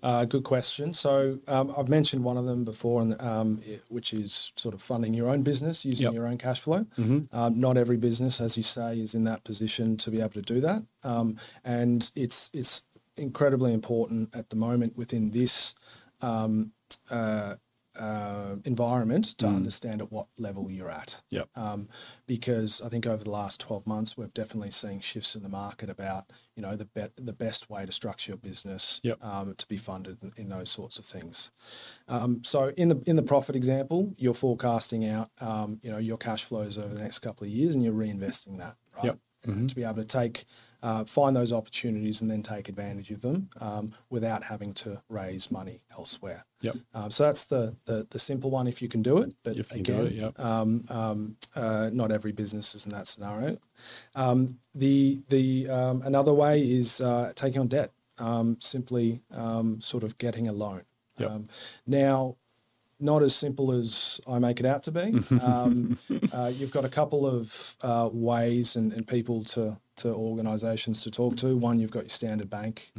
Uh, 0.00 0.24
good 0.24 0.44
question. 0.44 0.94
So 0.94 1.40
um, 1.48 1.74
I've 1.76 1.88
mentioned 1.88 2.22
one 2.22 2.36
of 2.36 2.44
them 2.44 2.64
before, 2.64 3.02
and 3.02 3.20
um, 3.20 3.60
it- 3.66 3.82
which 3.88 4.12
is 4.12 4.52
sort 4.56 4.72
of 4.76 4.80
funding 4.80 5.12
your 5.12 5.28
own 5.28 5.42
business 5.42 5.84
using 5.84 6.04
Yep. 6.04 6.12
your 6.14 6.26
own 6.28 6.38
cash 6.38 6.60
flow. 6.60 6.86
Um, 7.32 7.58
not 7.58 7.76
every 7.76 7.96
business, 7.96 8.40
as 8.40 8.56
you 8.56 8.62
say, 8.62 9.00
is 9.00 9.14
in 9.14 9.24
that 9.24 9.42
position 9.42 9.96
to 9.96 10.10
be 10.12 10.18
able 10.20 10.30
to 10.42 10.42
do 10.54 10.60
that, 10.60 10.82
um, 11.02 11.36
and 11.64 12.10
it's 12.14 12.48
it's 12.52 12.82
incredibly 13.16 13.72
important 13.72 14.28
at 14.40 14.50
the 14.50 14.56
moment 14.56 14.96
within 14.96 15.32
this 15.32 15.74
um, 16.20 16.70
uh, 17.10 17.54
uh, 17.98 18.56
environment 18.64 19.26
to 19.38 19.46
understand 19.46 20.00
at 20.00 20.10
what 20.12 20.26
level 20.38 20.70
you're 20.70 20.90
at 20.90 21.20
Yep. 21.30 21.48
um, 21.56 21.88
because 22.26 22.80
I 22.84 22.88
think 22.88 23.06
over 23.06 23.22
the 23.24 23.30
last 23.30 23.60
12 23.60 23.86
months 23.86 24.16
we've 24.16 24.32
definitely 24.34 24.70
seen 24.70 25.00
shifts 25.00 25.34
in 25.34 25.42
the 25.42 25.48
market 25.48 25.90
about 25.90 26.30
you 26.56 26.62
know 26.62 26.76
the 26.76 26.84
be- 26.86 27.08
the 27.16 27.32
best 27.32 27.68
way 27.70 27.84
to 27.86 27.92
structure 27.92 28.30
your 28.32 28.38
business 28.38 29.00
Yep. 29.02 29.22
um, 29.24 29.54
to 29.56 29.66
be 29.68 29.76
funded 29.76 30.18
in, 30.22 30.32
in 30.36 30.48
those 30.48 30.70
sorts 30.70 30.98
of 30.98 31.04
things. 31.04 31.50
Um, 32.08 32.42
so 32.44 32.72
in 32.76 32.88
the 32.88 33.02
in 33.06 33.16
the 33.16 33.22
profit 33.22 33.56
example, 33.56 34.14
you're 34.16 34.34
forecasting 34.34 35.06
out 35.08 35.30
um, 35.40 35.78
you 35.82 35.90
know 35.90 35.98
your 35.98 36.16
cash 36.18 36.44
flows 36.44 36.78
over 36.78 36.94
the 36.94 37.00
next 37.02 37.18
couple 37.18 37.46
of 37.46 37.50
years 37.52 37.74
and 37.74 37.82
you're 37.84 37.92
reinvesting 37.94 38.58
that 38.58 38.76
right 38.96 39.04
Yep. 39.06 39.18
And 39.44 39.68
to 39.68 39.74
be 39.76 39.84
able 39.84 39.94
to 39.96 40.04
take 40.04 40.44
uh, 40.82 41.04
find 41.04 41.34
those 41.34 41.52
opportunities 41.52 42.20
and 42.20 42.30
then 42.30 42.42
take 42.42 42.68
advantage 42.68 43.10
of 43.10 43.20
them 43.20 43.48
um, 43.60 43.90
without 44.10 44.44
having 44.44 44.72
to 44.74 45.00
raise 45.08 45.50
money 45.50 45.80
elsewhere. 45.90 46.44
Yep. 46.60 46.76
Um, 46.94 47.10
so 47.10 47.24
that's 47.24 47.44
the, 47.44 47.74
the 47.84 48.06
the 48.10 48.18
simple 48.18 48.50
one 48.50 48.66
if 48.66 48.82
you 48.82 48.88
can 48.88 49.02
do 49.02 49.18
it. 49.18 49.34
But 49.42 49.56
If 49.56 49.70
you 49.72 49.82
can 49.82 49.94
again, 49.94 49.96
do 49.96 50.06
it, 50.06 50.12
yep. 50.12 50.40
um, 50.40 50.84
um, 50.88 51.36
uh, 51.54 51.90
not 51.92 52.10
every 52.10 52.32
business 52.32 52.74
is 52.74 52.84
in 52.84 52.90
that 52.90 53.06
scenario. 53.06 53.58
Um, 54.14 54.58
the 54.74 55.20
the 55.28 55.68
um, 55.68 56.02
another 56.04 56.32
way 56.32 56.60
is 56.62 57.00
uh, 57.00 57.32
taking 57.34 57.60
on 57.60 57.68
debt, 57.68 57.92
um, 58.18 58.56
simply 58.60 59.22
um, 59.32 59.80
sort 59.80 60.02
of 60.02 60.18
getting 60.18 60.48
a 60.48 60.52
loan. 60.52 60.82
Yep. 61.18 61.30
Um, 61.30 61.48
now, 61.86 62.36
not 63.00 63.22
as 63.22 63.34
simple 63.34 63.72
as 63.72 64.20
I 64.26 64.38
make 64.38 64.60
it 64.60 64.66
out 64.66 64.82
to 64.84 64.90
be. 64.90 65.14
Um, 65.40 65.98
uh, 66.32 66.52
you've 66.54 66.72
got 66.72 66.84
a 66.84 66.88
couple 66.88 67.26
of 67.26 67.76
uh, 67.82 68.08
ways 68.12 68.76
and, 68.76 68.92
and 68.92 69.06
people 69.06 69.44
to 69.44 69.76
to 69.96 70.08
organisations 70.14 71.02
to 71.02 71.10
talk 71.10 71.36
to. 71.36 71.56
One, 71.56 71.80
you've 71.80 71.90
got 71.90 72.04
your 72.04 72.10
standard 72.10 72.48
bank 72.48 72.92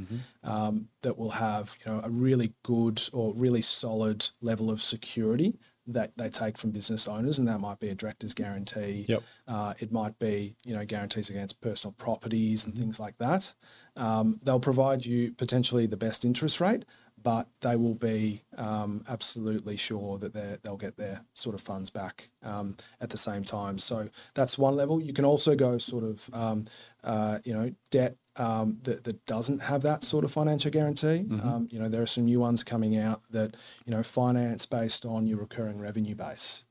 um, 0.43 0.89
that 1.01 1.17
will 1.17 1.31
have 1.31 1.75
you 1.85 1.91
know 1.91 2.01
a 2.03 2.09
really 2.09 2.53
good 2.63 3.01
or 3.13 3.33
really 3.33 3.61
solid 3.61 4.29
level 4.41 4.69
of 4.69 4.81
security 4.81 5.59
that 5.89 6.11
they 6.17 6.29
take 6.29 6.57
from 6.57 6.69
business 6.69 7.07
owners, 7.07 7.39
and 7.39 7.47
that 7.47 7.59
might 7.59 7.79
be 7.79 7.89
a 7.89 7.95
director's 7.95 8.33
guarantee. 8.33 9.05
Yep. 9.07 9.23
Uh, 9.47 9.73
it 9.79 9.91
might 9.91 10.17
be 10.19 10.55
you 10.63 10.75
know 10.75 10.85
guarantees 10.85 11.29
against 11.29 11.59
personal 11.61 11.93
properties 11.93 12.65
and 12.65 12.77
things 12.77 12.99
like 12.99 13.17
that. 13.17 13.53
Um, 13.95 14.39
they'll 14.43 14.59
provide 14.59 15.05
you 15.05 15.31
potentially 15.31 15.87
the 15.87 15.97
best 15.97 16.23
interest 16.23 16.61
rate, 16.61 16.85
but 17.23 17.47
they 17.61 17.75
will 17.75 17.95
be 17.95 18.43
um, 18.57 19.03
absolutely 19.09 19.77
sure 19.77 20.17
that 20.19 20.33
they 20.33 20.57
they'll 20.63 20.77
get 20.77 20.97
their 20.97 21.21
sort 21.33 21.55
of 21.55 21.61
funds 21.61 21.89
back 21.89 22.29
um, 22.43 22.75
at 23.01 23.09
the 23.09 23.17
same 23.17 23.43
time. 23.43 23.77
So 23.77 24.09
that's 24.33 24.57
one 24.57 24.75
level. 24.75 25.01
You 25.01 25.13
can 25.13 25.25
also 25.25 25.55
go 25.55 25.77
sort 25.77 26.03
of 26.03 26.29
um, 26.33 26.65
uh, 27.03 27.39
you 27.43 27.53
know 27.53 27.73
debt 27.89 28.15
um, 28.37 28.77
that, 28.83 29.03
that 29.03 29.25
doesn't 29.25 29.59
have 29.59 29.81
that 29.81 30.03
sort 30.03 30.23
of 30.23 30.31
financial 30.31 30.71
guarantee. 30.71 31.25
Um, 31.43 31.67
you 31.71 31.79
know 31.79 31.89
there 31.89 32.01
are 32.01 32.07
some 32.07 32.25
new 32.25 32.39
ones 32.39 32.63
coming 32.63 32.97
out 32.97 33.21
that 33.31 33.55
you 33.85 33.91
know 33.91 34.03
finance 34.03 34.65
based 34.65 35.05
on 35.05 35.27
your 35.27 35.39
recurring 35.39 35.79
revenue 35.79 36.15
base, 36.15 36.63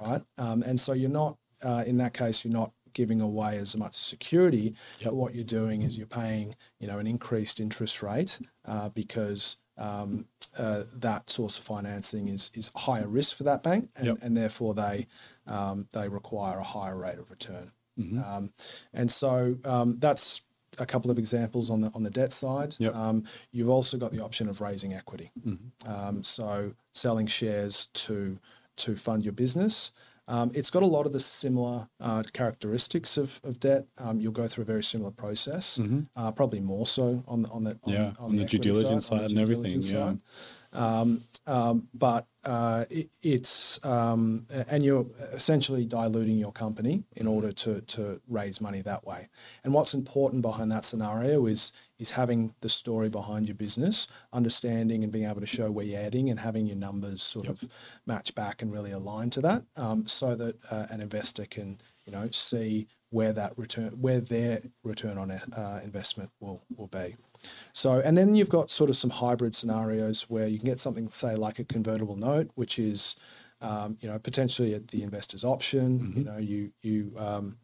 right? 0.00 0.22
Um, 0.38 0.62
and 0.62 0.78
so 0.78 0.92
you're 0.92 1.10
not 1.10 1.36
uh, 1.62 1.84
in 1.86 1.96
that 1.98 2.14
case 2.14 2.44
you're 2.44 2.52
not 2.52 2.72
giving 2.94 3.20
away 3.20 3.58
as 3.58 3.76
much 3.76 3.94
security. 3.94 4.74
But 5.02 5.14
what 5.14 5.34
you're 5.34 5.44
doing 5.44 5.82
is 5.82 5.96
you're 5.96 6.06
paying 6.06 6.54
you 6.78 6.86
know 6.86 6.98
an 6.98 7.06
increased 7.06 7.60
interest 7.60 8.02
rate 8.02 8.38
uh, 8.66 8.88
because 8.90 9.56
um, 9.82 10.26
uh, 10.58 10.82
that 11.00 11.30
source 11.30 11.58
of 11.58 11.64
financing 11.64 12.28
is 12.28 12.50
is 12.54 12.70
higher 12.76 13.08
risk 13.08 13.36
for 13.36 13.44
that 13.44 13.62
bank, 13.62 13.88
and, 13.96 14.06
Yep. 14.06 14.18
and 14.22 14.36
therefore 14.36 14.74
they 14.74 15.06
um, 15.46 15.86
they 15.92 16.08
require 16.08 16.58
a 16.58 16.64
higher 16.64 16.96
rate 16.96 17.18
of 17.18 17.30
return. 17.30 17.72
Mm-hmm. 17.98 18.18
Um, 18.22 18.52
and 18.94 19.10
so 19.10 19.56
um, 19.64 19.96
that's 19.98 20.42
a 20.78 20.86
couple 20.86 21.10
of 21.10 21.18
examples 21.18 21.68
on 21.70 21.80
the 21.82 21.90
on 21.94 22.02
the 22.02 22.10
debt 22.10 22.32
side. 22.32 22.76
Yep. 22.78 22.94
Um, 22.94 23.24
you've 23.50 23.68
also 23.76 23.96
got 23.98 24.10
the 24.12 24.20
option 24.22 24.48
of 24.48 24.60
raising 24.60 24.92
equity, 24.94 25.30
Mm-hmm. 25.46 25.92
um, 25.92 26.22
so 26.22 26.72
selling 26.92 27.26
shares 27.26 27.88
to 28.04 28.38
to 28.76 28.96
fund 28.96 29.22
your 29.24 29.34
business. 29.34 29.92
Um, 30.28 30.50
it's 30.54 30.70
got 30.70 30.82
a 30.82 30.86
lot 30.86 31.04
of 31.06 31.12
the 31.12 31.20
similar 31.20 31.88
uh, 32.00 32.22
characteristics 32.32 33.16
of, 33.16 33.40
of 33.42 33.58
debt. 33.58 33.86
Um, 33.98 34.20
you'll 34.20 34.32
go 34.32 34.46
through 34.48 34.62
a 34.62 34.66
very 34.66 34.82
similar 34.82 35.10
process, 35.10 35.78
uh, 36.16 36.30
probably 36.32 36.60
more 36.60 36.86
so 36.86 37.22
on 37.26 37.42
the 37.42 37.48
on 37.48 37.64
the 37.64 37.70
on, 37.70 37.76
Mm-hmm. 37.76 37.90
Yeah, 37.90 38.12
on 38.18 38.36
the 38.36 38.44
due 38.44 38.58
diligence 38.58 39.10
on 39.10 39.18
the 39.18 39.22
side 39.24 39.30
and 39.32 39.40
everything, 39.40 39.80
yeah. 39.82 39.90
side. 40.10 40.18
Um, 40.72 41.22
um, 41.46 41.88
but 41.94 42.26
uh, 42.44 42.84
it, 42.88 43.10
it's 43.22 43.78
um, 43.84 44.46
and 44.68 44.84
you're 44.84 45.06
essentially 45.32 45.84
diluting 45.84 46.38
your 46.38 46.52
company 46.52 47.04
in 47.16 47.26
order 47.26 47.52
to 47.52 47.80
to 47.82 48.20
raise 48.28 48.60
money 48.60 48.80
that 48.82 49.04
way. 49.06 49.28
And 49.64 49.74
what's 49.74 49.94
important 49.94 50.42
behind 50.42 50.70
that 50.72 50.84
scenario 50.84 51.46
is 51.46 51.72
is 51.98 52.10
having 52.10 52.54
the 52.60 52.68
story 52.68 53.08
behind 53.08 53.46
your 53.46 53.54
business, 53.54 54.08
understanding 54.32 55.04
and 55.04 55.12
being 55.12 55.26
able 55.26 55.40
to 55.40 55.46
show 55.46 55.70
where 55.70 55.84
you're 55.84 56.00
heading, 56.00 56.30
and 56.30 56.40
having 56.40 56.66
your 56.66 56.76
numbers 56.76 57.22
sort 57.22 57.48
of 57.48 57.62
match 58.06 58.34
back 58.34 58.62
and 58.62 58.72
really 58.72 58.92
align 58.92 59.30
to 59.30 59.40
that, 59.40 59.62
um, 59.76 60.06
so 60.06 60.34
that 60.34 60.56
uh, 60.70 60.86
an 60.90 61.00
investor 61.00 61.44
can 61.44 61.78
you 62.06 62.12
know 62.12 62.28
see 62.30 62.86
where 63.10 63.32
that 63.32 63.56
return 63.58 63.90
where 64.00 64.20
their 64.20 64.62
return 64.84 65.18
on 65.18 65.30
uh, 65.30 65.80
investment 65.84 66.30
will 66.40 66.62
will 66.76 66.88
be. 66.88 67.16
So, 67.72 68.00
and 68.00 68.16
then 68.16 68.34
you've 68.34 68.48
got 68.48 68.70
sort 68.70 68.90
of 68.90 68.96
some 68.96 69.10
hybrid 69.10 69.54
scenarios 69.54 70.22
where 70.28 70.46
you 70.46 70.58
can 70.58 70.66
get 70.66 70.80
something, 70.80 71.08
say, 71.10 71.34
like 71.36 71.58
a 71.58 71.64
convertible 71.64 72.16
note, 72.16 72.50
which 72.54 72.78
is, 72.78 73.16
um, 73.60 73.96
you 74.00 74.08
know, 74.08 74.18
potentially 74.18 74.74
at 74.74 74.88
the 74.88 75.02
investor's 75.02 75.44
option. 75.44 76.12
You 76.16 76.24
know, 76.24 76.38
you 76.38 76.70
you 76.82 77.12
um, 77.16 77.56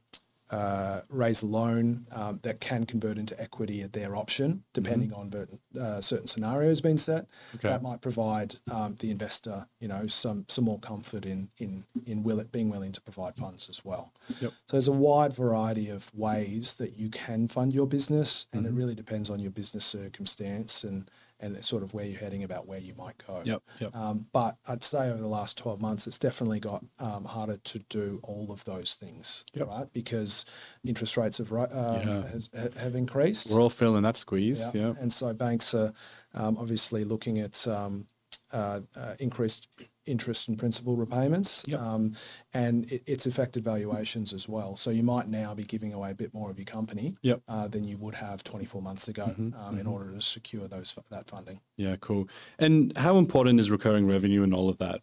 uh, 0.50 1.00
raise 1.11 1.42
a 1.42 1.46
loan 1.46 2.06
um, 2.12 2.38
that 2.42 2.61
can 2.61 2.84
convert 2.87 3.18
into 3.18 3.38
equity 3.40 3.82
at 3.82 3.92
their 3.92 4.16
option, 4.16 4.62
depending 4.72 5.12
on 5.12 5.30
ver- 5.30 5.48
uh, 5.80 6.00
certain 6.00 6.26
scenarios 6.26 6.80
being 6.80 6.98
set. 6.98 7.26
Okay. 7.56 7.68
That 7.68 7.82
might 7.82 8.00
provide 8.00 8.56
um, 8.70 8.96
the 9.00 9.11
investor, 9.11 9.66
you 9.80 9.88
know, 9.88 10.06
some 10.06 10.44
some 10.48 10.64
more 10.64 10.78
comfort 10.78 11.26
in 11.26 11.48
in 11.58 11.84
in 12.06 12.22
will 12.22 12.40
it 12.40 12.50
being 12.52 12.70
willing 12.70 12.92
to 12.92 13.00
provide 13.00 13.37
funds 13.37 13.68
as 13.68 13.84
well. 13.84 14.12
Yep. 14.40 14.52
So 14.66 14.72
there's 14.72 14.88
a 14.88 14.92
wide 14.92 15.34
variety 15.34 15.88
of 15.90 16.11
ways 16.14 16.74
that 16.74 16.96
you 16.98 17.11
can 17.11 17.46
fund 17.48 17.72
your 17.74 17.87
business, 17.87 18.46
and 18.52 18.64
Mm-hmm. 18.64 18.74
it 18.76 18.78
really 18.80 18.94
depends 18.94 19.30
on 19.30 19.38
your 19.40 19.50
business 19.50 19.84
circumstance 19.84 20.84
and 20.84 21.11
and 21.40 21.64
sort 21.64 21.83
of 21.83 21.94
where 21.94 22.05
you're 22.05 22.18
heading 22.20 22.42
about 22.44 22.66
where 22.66 22.79
you 22.79 22.94
might 22.96 23.22
go. 23.27 23.40
Yep. 23.44 23.62
Yep. 23.81 23.94
Um, 23.94 24.27
but 24.33 24.57
I'd 24.66 24.83
say 24.83 25.09
over 25.11 25.20
the 25.20 25.29
last 25.29 25.57
12 25.57 25.81
months, 25.81 26.07
it's 26.07 26.18
definitely 26.18 26.61
got 26.61 26.85
um, 26.98 27.24
harder 27.24 27.59
to 27.59 27.79
do 27.88 28.20
all 28.24 28.48
of 28.51 28.64
those 28.64 28.94
things, 28.94 29.44
Yep. 29.55 29.68
right? 29.68 29.92
Because 29.92 30.44
interest 30.85 31.16
rates 31.16 31.38
have 31.38 31.53
um, 31.53 31.68
Yeah. 31.72 32.29
has, 32.29 32.51
have 32.77 32.94
increased. 32.96 33.48
We're 33.51 33.61
all 33.61 33.70
feeling 33.70 34.03
that 34.03 34.16
squeeze. 34.16 34.61
Yeah. 34.74 34.94
And 35.01 35.12
so 35.12 35.33
banks 35.33 35.74
are 35.74 35.92
um, 36.35 36.57
obviously 36.59 37.05
looking 37.05 37.38
at 37.38 37.66
um, 37.66 38.07
uh, 38.53 38.81
uh, 38.96 39.14
increased 39.18 39.68
interest 40.09 40.49
and 40.49 40.59
principal 40.59 40.97
repayments, 40.97 41.62
Yep. 41.66 41.81
um, 41.81 42.12
and 42.55 42.90
it, 42.90 43.03
it's 43.07 43.27
affected 43.27 43.62
valuations 43.64 44.33
as 44.33 44.49
well. 44.49 44.75
So 44.77 44.90
you 44.90 45.03
might 45.03 45.29
now 45.29 45.55
be 45.55 45.64
giving 45.64 45.92
away 45.92 46.11
a 46.11 46.14
bit 46.14 46.33
more 46.35 46.51
of 46.51 46.59
your 46.59 46.64
company 46.66 47.16
Yep. 47.23 47.42
uh, 47.49 47.68
than 47.68 47.85
you 47.87 47.99
would 47.99 48.14
have 48.14 48.42
24 48.42 48.83
months 48.83 49.09
ago 49.09 49.35
um, 49.38 49.79
in 49.79 49.87
order 49.87 50.12
to 50.12 50.21
secure 50.21 50.66
those 50.66 50.94
that 51.11 51.29
funding. 51.29 51.61
Yeah. 51.77 51.97
Cool. 52.01 52.29
And 52.59 52.97
how 52.97 53.18
important 53.18 53.61
is 53.61 53.71
recurring 53.71 54.07
revenue 54.07 54.42
and 54.42 54.55
all 54.55 54.68
of 54.68 54.79
that? 54.79 55.01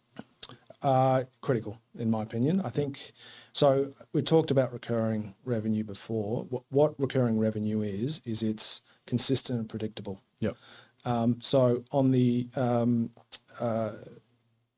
Uh, 0.82 1.24
critical, 1.40 1.78
in 1.98 2.10
my 2.10 2.22
opinion. 2.22 2.60
I 2.60 2.68
think 2.68 3.12
so. 3.52 3.92
We 4.12 4.22
talked 4.22 4.50
about 4.50 4.72
recurring 4.72 5.34
revenue 5.44 5.82
before. 5.84 6.44
What, 6.50 6.62
what 6.68 7.00
recurring 7.00 7.38
revenue 7.38 7.80
is 7.82 8.20
is 8.24 8.42
it's 8.42 8.82
consistent 9.06 9.58
and 9.58 9.68
predictable. 9.68 10.20
Yep. 10.40 10.56
Um, 11.04 11.38
so 11.40 11.82
on 11.92 12.10
the 12.10 12.48
um, 12.56 13.10
uh, 13.58 13.92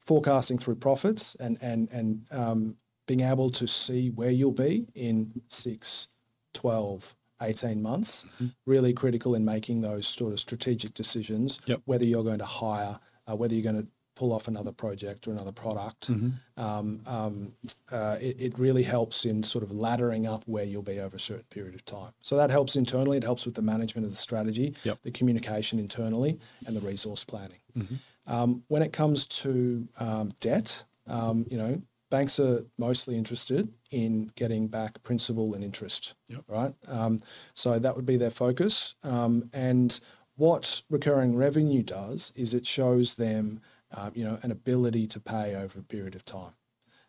forecasting 0.09 0.57
through 0.59 0.77
profits 0.77 1.37
and 1.39 1.59
and 1.61 1.89
and 1.93 2.09
um, 2.31 2.77
being 3.07 3.21
able 3.21 3.51
to 3.51 3.67
see 3.67 4.11
where 4.11 4.31
you'll 4.31 4.53
be 4.69 4.87
in 4.95 5.31
six, 5.49 6.09
12, 6.55 7.15
18 7.41 7.81
months, 7.81 8.27
really 8.67 8.93
critical 8.93 9.35
in 9.35 9.45
making 9.45 9.81
those 9.81 10.07
sort 10.07 10.33
of 10.33 10.39
strategic 10.41 10.93
decisions. 10.93 11.59
Yep. 11.67 11.81
Whether 11.87 12.05
you're 12.05 12.25
going 12.25 12.39
to 12.41 12.45
hire, 12.45 12.99
uh, 13.27 13.35
whether 13.37 13.55
you're 13.55 13.71
going 13.73 13.83
to 13.83 13.89
pull 14.15 14.33
off 14.33 14.49
another 14.49 14.73
project 14.73 15.29
or 15.29 15.31
another 15.31 15.53
product. 15.53 16.11
Um, 16.57 17.01
um, 17.07 17.55
uh, 17.93 18.17
it, 18.21 18.37
it 18.41 18.59
really 18.59 18.83
helps 18.83 19.25
in 19.25 19.45
sort 19.45 19.63
of 19.63 19.71
laddering 19.71 20.27
up 20.27 20.43
where 20.47 20.65
you'll 20.65 20.83
be 20.83 20.99
over 20.99 21.17
a 21.17 21.21
certain 21.21 21.45
period 21.51 21.77
of 21.77 21.85
time. 21.85 22.13
So 22.23 22.37
that 22.37 22.51
helps 22.51 22.75
internally. 22.75 23.17
It 23.17 23.23
helps 23.23 23.45
with 23.47 23.55
the 23.55 23.63
management 23.63 24.05
of 24.07 24.11
the 24.11 24.19
strategy, 24.19 24.75
Yep. 24.83 24.99
the 25.05 25.13
communication 25.13 25.79
internally, 25.79 26.41
and 26.67 26.75
the 26.77 26.81
resource 26.81 27.23
planning. 27.23 27.61
Mm-hmm. 27.77 27.95
Um, 28.29 28.63
when 28.69 28.83
it 28.83 28.93
comes 28.93 29.27
to 29.27 29.89
um, 29.99 30.33
debt, 30.41 30.85
um, 31.07 31.47
you 31.51 31.57
know, 31.59 31.83
banks 32.11 32.39
are 32.39 32.65
mostly 32.79 33.17
interested 33.17 33.73
in 33.91 34.31
getting 34.35 34.69
back 34.69 35.03
principal 35.03 35.55
and 35.55 35.65
interest, 35.65 36.15
Yep. 36.29 36.45
right? 36.47 36.75
Um, 36.87 37.19
so 37.55 37.79
that 37.79 37.97
would 37.97 38.07
be 38.07 38.17
their 38.17 38.31
focus. 38.31 38.95
Um, 39.03 39.51
and 39.53 39.99
what 40.37 40.83
recurring 40.89 41.37
revenue 41.37 41.83
does 41.83 42.33
is 42.37 42.55
it 42.55 42.67
shows 42.67 43.15
them, 43.15 43.61
uh, 43.91 44.11
you 44.15 44.25
know, 44.25 44.39
an 44.43 44.51
ability 44.53 45.07
to 45.09 45.21
pay 45.21 45.55
over 45.57 45.81
a 45.81 45.83
period 45.83 46.15
of 46.15 46.25
time. 46.25 46.53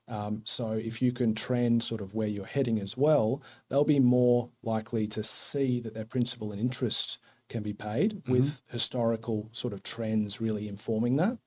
Um, 0.08 0.41
so 0.45 0.71
if 0.71 1.01
you 1.01 1.12
can 1.12 1.36
trend 1.36 1.84
sort 1.84 2.01
of 2.01 2.15
where 2.15 2.27
you're 2.27 2.45
heading 2.45 2.79
as 2.79 2.97
well, 2.97 3.43
they'll 3.69 3.84
be 3.84 3.99
more 3.99 4.49
likely 4.63 5.05
to 5.08 5.23
see 5.23 5.79
that 5.82 5.93
their 5.93 6.05
principal 6.05 6.51
and 6.51 6.60
interest 6.60 7.19
can 7.49 7.63
be 7.63 7.73
paid 7.73 8.21
with 8.27 8.62
historical 8.67 9.49
sort 9.51 9.73
of 9.73 9.83
trends 9.83 10.39
really 10.39 10.67
informing 10.67 11.17
that, 11.17 11.38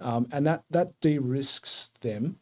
um, 0.00 0.26
and 0.32 0.46
that 0.46 0.64
that 0.70 0.98
de-risks 1.00 1.90
them 2.00 2.38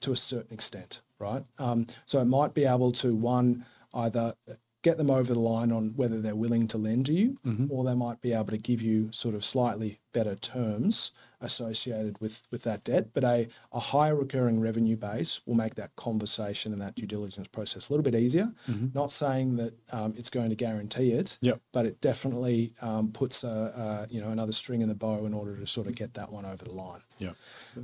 to 0.00 0.10
a 0.12 0.16
certain 0.16 0.52
extent, 0.52 1.00
right? 1.18 1.44
Um, 1.58 1.86
so 2.06 2.20
it 2.20 2.24
might 2.26 2.54
be 2.54 2.64
able 2.64 2.90
to 2.92 3.14
one 3.14 3.64
either 3.94 4.34
get 4.82 4.98
them 4.98 5.10
over 5.10 5.32
the 5.32 5.40
line 5.40 5.70
on 5.72 5.92
whether 5.96 6.20
they're 6.20 6.34
willing 6.36 6.66
to 6.68 6.78
lend 6.78 7.06
to 7.06 7.12
you, 7.14 7.38
or 7.70 7.84
they 7.84 7.94
might 7.94 8.20
be 8.20 8.32
able 8.32 8.46
to 8.50 8.58
give 8.58 8.82
you 8.82 9.08
sort 9.12 9.34
of 9.34 9.44
slightly 9.44 10.00
better 10.14 10.34
terms 10.36 11.10
associated 11.42 12.18
with 12.20 12.40
with 12.50 12.62
that 12.62 12.82
debt. 12.84 13.08
But 13.12 13.22
a, 13.24 13.48
a 13.72 13.78
higher 13.80 14.14
recurring 14.16 14.58
revenue 14.60 14.96
base 14.96 15.40
will 15.44 15.54
make 15.56 15.74
that 15.74 15.94
conversation 15.96 16.72
and 16.72 16.80
that 16.80 16.94
due 16.94 17.06
diligence 17.06 17.48
process 17.48 17.88
a 17.88 17.92
little 17.92 18.02
bit 18.02 18.14
easier. 18.14 18.50
Not 18.94 19.12
saying 19.12 19.56
that 19.56 19.74
um, 19.92 20.14
it's 20.16 20.30
going 20.30 20.48
to 20.48 20.56
guarantee 20.56 21.10
it, 21.12 21.36
Yep. 21.42 21.60
but 21.72 21.84
it 21.84 22.00
definitely 22.00 22.72
um, 22.80 23.12
puts 23.12 23.44
a, 23.44 24.06
a 24.08 24.12
you 24.14 24.20
know 24.22 24.30
another 24.30 24.52
string 24.52 24.80
in 24.80 24.88
the 24.88 24.94
bow 24.94 25.26
in 25.26 25.34
order 25.34 25.56
to 25.56 25.66
sort 25.66 25.86
of 25.86 25.94
get 25.94 26.14
that 26.14 26.32
one 26.32 26.46
over 26.46 26.64
the 26.64 26.72
line. 26.72 27.02
Yeah. 27.18 27.32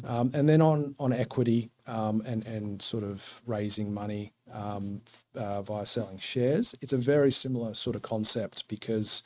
Um, 0.05 0.31
and 0.35 0.49
then 0.49 0.63
on 0.63 0.95
on 0.99 1.13
equity 1.13 1.71
um, 1.87 2.23
and 2.25 2.47
and 2.47 2.81
sort 2.81 3.05
of 3.05 3.43
raising 3.47 3.93
money 3.93 4.33
um, 4.53 5.03
uh, 5.35 5.61
via 5.63 5.85
selling 5.87 6.19
shares, 6.19 6.75
it's 6.81 6.93
a 6.95 6.97
very 7.15 7.31
similar 7.31 7.75
sort 7.75 7.95
of 7.97 8.03
concept 8.03 8.65
because 8.69 9.23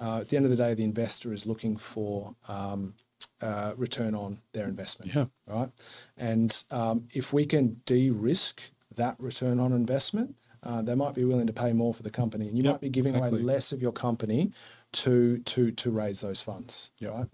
at 0.00 0.28
the 0.28 0.36
end 0.36 0.44
of 0.44 0.50
the 0.50 0.56
day, 0.56 0.74
the 0.74 0.84
investor 0.84 1.32
is 1.32 1.46
looking 1.46 1.76
for 1.76 2.34
um, 2.48 2.94
uh, 3.40 3.72
return 3.76 4.14
on 4.14 4.38
their 4.52 4.68
investment. 4.68 5.14
Yeah. 5.14 5.26
Right. 5.46 5.70
And 6.16 6.62
um, 6.70 7.08
if 7.12 7.32
we 7.32 7.44
can 7.44 7.80
de-risk 7.84 8.62
that 8.94 9.16
return 9.18 9.60
on 9.60 9.72
investment, 9.72 10.36
uh, 10.62 10.82
they 10.82 10.94
might 10.94 11.14
be 11.14 11.24
willing 11.24 11.46
to 11.46 11.52
pay 11.52 11.72
more 11.72 11.94
for 11.94 12.02
the 12.02 12.10
company, 12.10 12.48
and 12.48 12.56
you 12.56 12.64
Yep, 12.64 12.72
might 12.72 12.80
be 12.80 12.88
giving 12.88 13.14
exactly. 13.14 13.40
away 13.40 13.54
less 13.54 13.72
of 13.72 13.80
your 13.80 13.92
company 13.92 14.52
to 14.92 15.38
to 15.38 15.70
to 15.72 15.90
raise 15.90 16.20
those 16.20 16.40
funds. 16.40 16.90
Yep. 17.00 17.12
Right. 17.12 17.28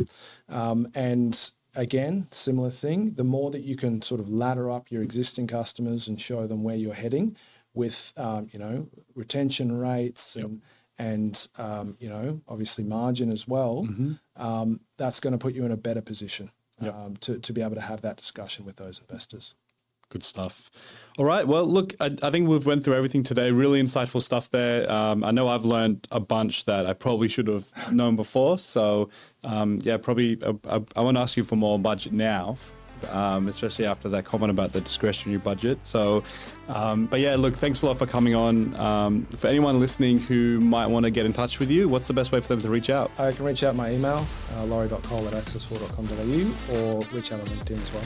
Um, 0.48 0.88
and 0.94 1.50
again, 1.74 2.26
similar 2.30 2.70
thing. 2.70 3.14
The 3.14 3.24
more 3.24 3.50
that 3.50 3.62
you 3.62 3.76
can 3.76 4.02
sort 4.02 4.20
of 4.20 4.28
ladder 4.28 4.70
up 4.70 4.90
your 4.90 5.02
existing 5.02 5.46
customers 5.46 6.08
and 6.08 6.20
show 6.20 6.46
them 6.46 6.62
where 6.62 6.76
you're 6.76 6.94
heading 6.94 7.36
with, 7.74 8.12
um, 8.16 8.48
you 8.52 8.58
know, 8.58 8.88
retention 9.14 9.72
rates 9.78 10.36
and 10.36 10.60
and 11.08 11.34
um, 11.66 11.96
you 12.02 12.08
know, 12.08 12.40
obviously 12.48 12.84
margin 12.84 13.30
as 13.32 13.46
well. 13.48 13.86
Um, 14.36 14.80
that's 14.96 15.20
going 15.20 15.32
to 15.32 15.38
put 15.38 15.54
you 15.54 15.64
in 15.64 15.72
a 15.72 15.76
better 15.88 16.02
position 16.02 16.50
Yep. 16.80 16.94
um, 16.94 17.16
to 17.24 17.38
to 17.46 17.52
be 17.52 17.60
able 17.62 17.74
to 17.76 17.80
have 17.92 18.00
that 18.02 18.16
discussion 18.16 18.64
with 18.64 18.76
those 18.76 19.00
investors. 19.04 19.54
Good 20.08 20.24
stuff. 20.24 20.70
All 21.18 21.24
right. 21.24 21.46
Well, 21.48 21.64
look, 21.66 21.94
I, 22.00 22.06
I 22.22 22.30
think 22.30 22.48
we've 22.48 22.66
went 22.66 22.84
through 22.84 22.94
everything 23.00 23.22
today. 23.22 23.50
Really 23.50 23.80
insightful 23.82 24.22
stuff 24.22 24.50
there. 24.50 24.90
Um, 24.90 25.24
I 25.24 25.30
know 25.30 25.48
I've 25.48 25.64
learned 25.64 26.06
a 26.10 26.20
bunch 26.20 26.64
that 26.66 26.84
I 26.86 26.92
probably 26.92 27.28
should 27.28 27.48
have 27.48 27.64
known 27.90 28.16
before. 28.16 28.58
So, 28.58 29.08
um, 29.44 29.80
yeah, 29.82 29.96
probably 29.96 30.38
uh, 30.42 30.52
I, 30.68 30.80
I 30.96 31.00
want 31.00 31.16
to 31.16 31.20
ask 31.22 31.36
you 31.38 31.44
for 31.44 31.56
more 31.56 31.78
budget 31.78 32.12
now, 32.12 32.56
um, 33.10 33.48
especially 33.48 33.86
after 33.86 34.08
that 34.10 34.24
comment 34.24 34.50
about 34.50 34.72
the 34.72 34.80
discretionary 34.80 35.38
budget. 35.38 35.78
So, 35.82 36.22
um, 36.68 37.06
but 37.06 37.20
yeah, 37.20 37.36
look, 37.36 37.56
thanks 37.56 37.82
a 37.82 37.86
lot 37.86 37.98
for 37.98 38.06
coming 38.06 38.34
on. 38.34 38.74
Um, 38.76 39.26
for 39.36 39.46
anyone 39.46 39.80
listening 39.80 40.18
who 40.18 40.60
might 40.60 40.86
want 40.86 41.04
to 41.04 41.10
get 41.10 41.26
in 41.26 41.32
touch 41.32 41.58
with 41.58 41.70
you, 41.70 41.88
what's 41.88 42.06
the 42.06 42.12
best 42.12 42.32
way 42.32 42.40
for 42.40 42.48
them 42.48 42.60
to 42.60 42.70
reach 42.70 42.90
out? 42.90 43.10
I 43.18 43.32
can 43.32 43.44
reach 43.44 43.62
out 43.62 43.74
my 43.74 43.92
email, 43.92 44.26
uh, 44.56 44.64
laurie.coll 44.64 45.26
at 45.28 45.34
access4.com.au 45.34 46.76
or 46.76 47.04
reach 47.12 47.32
out 47.32 47.40
on 47.40 47.46
LinkedIn 47.46 47.82
as 47.82 47.92
well. 47.92 48.04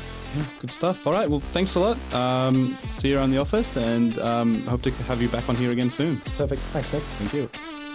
Good 0.60 0.70
stuff. 0.70 1.06
All 1.06 1.12
right. 1.12 1.28
Well, 1.28 1.40
thanks 1.40 1.74
a 1.74 1.80
lot. 1.80 2.14
Um, 2.14 2.76
see 2.92 3.08
you 3.08 3.18
around 3.18 3.30
the 3.30 3.38
office 3.38 3.76
and 3.76 4.18
um, 4.18 4.62
hope 4.62 4.82
to 4.82 4.90
have 4.90 5.22
you 5.22 5.28
back 5.28 5.48
on 5.48 5.56
here 5.56 5.70
again 5.70 5.90
soon. 5.90 6.18
Perfect. 6.36 6.60
Thanks, 6.72 6.92
Nick. 6.92 7.02
Thank 7.02 7.32
you. 7.32 7.85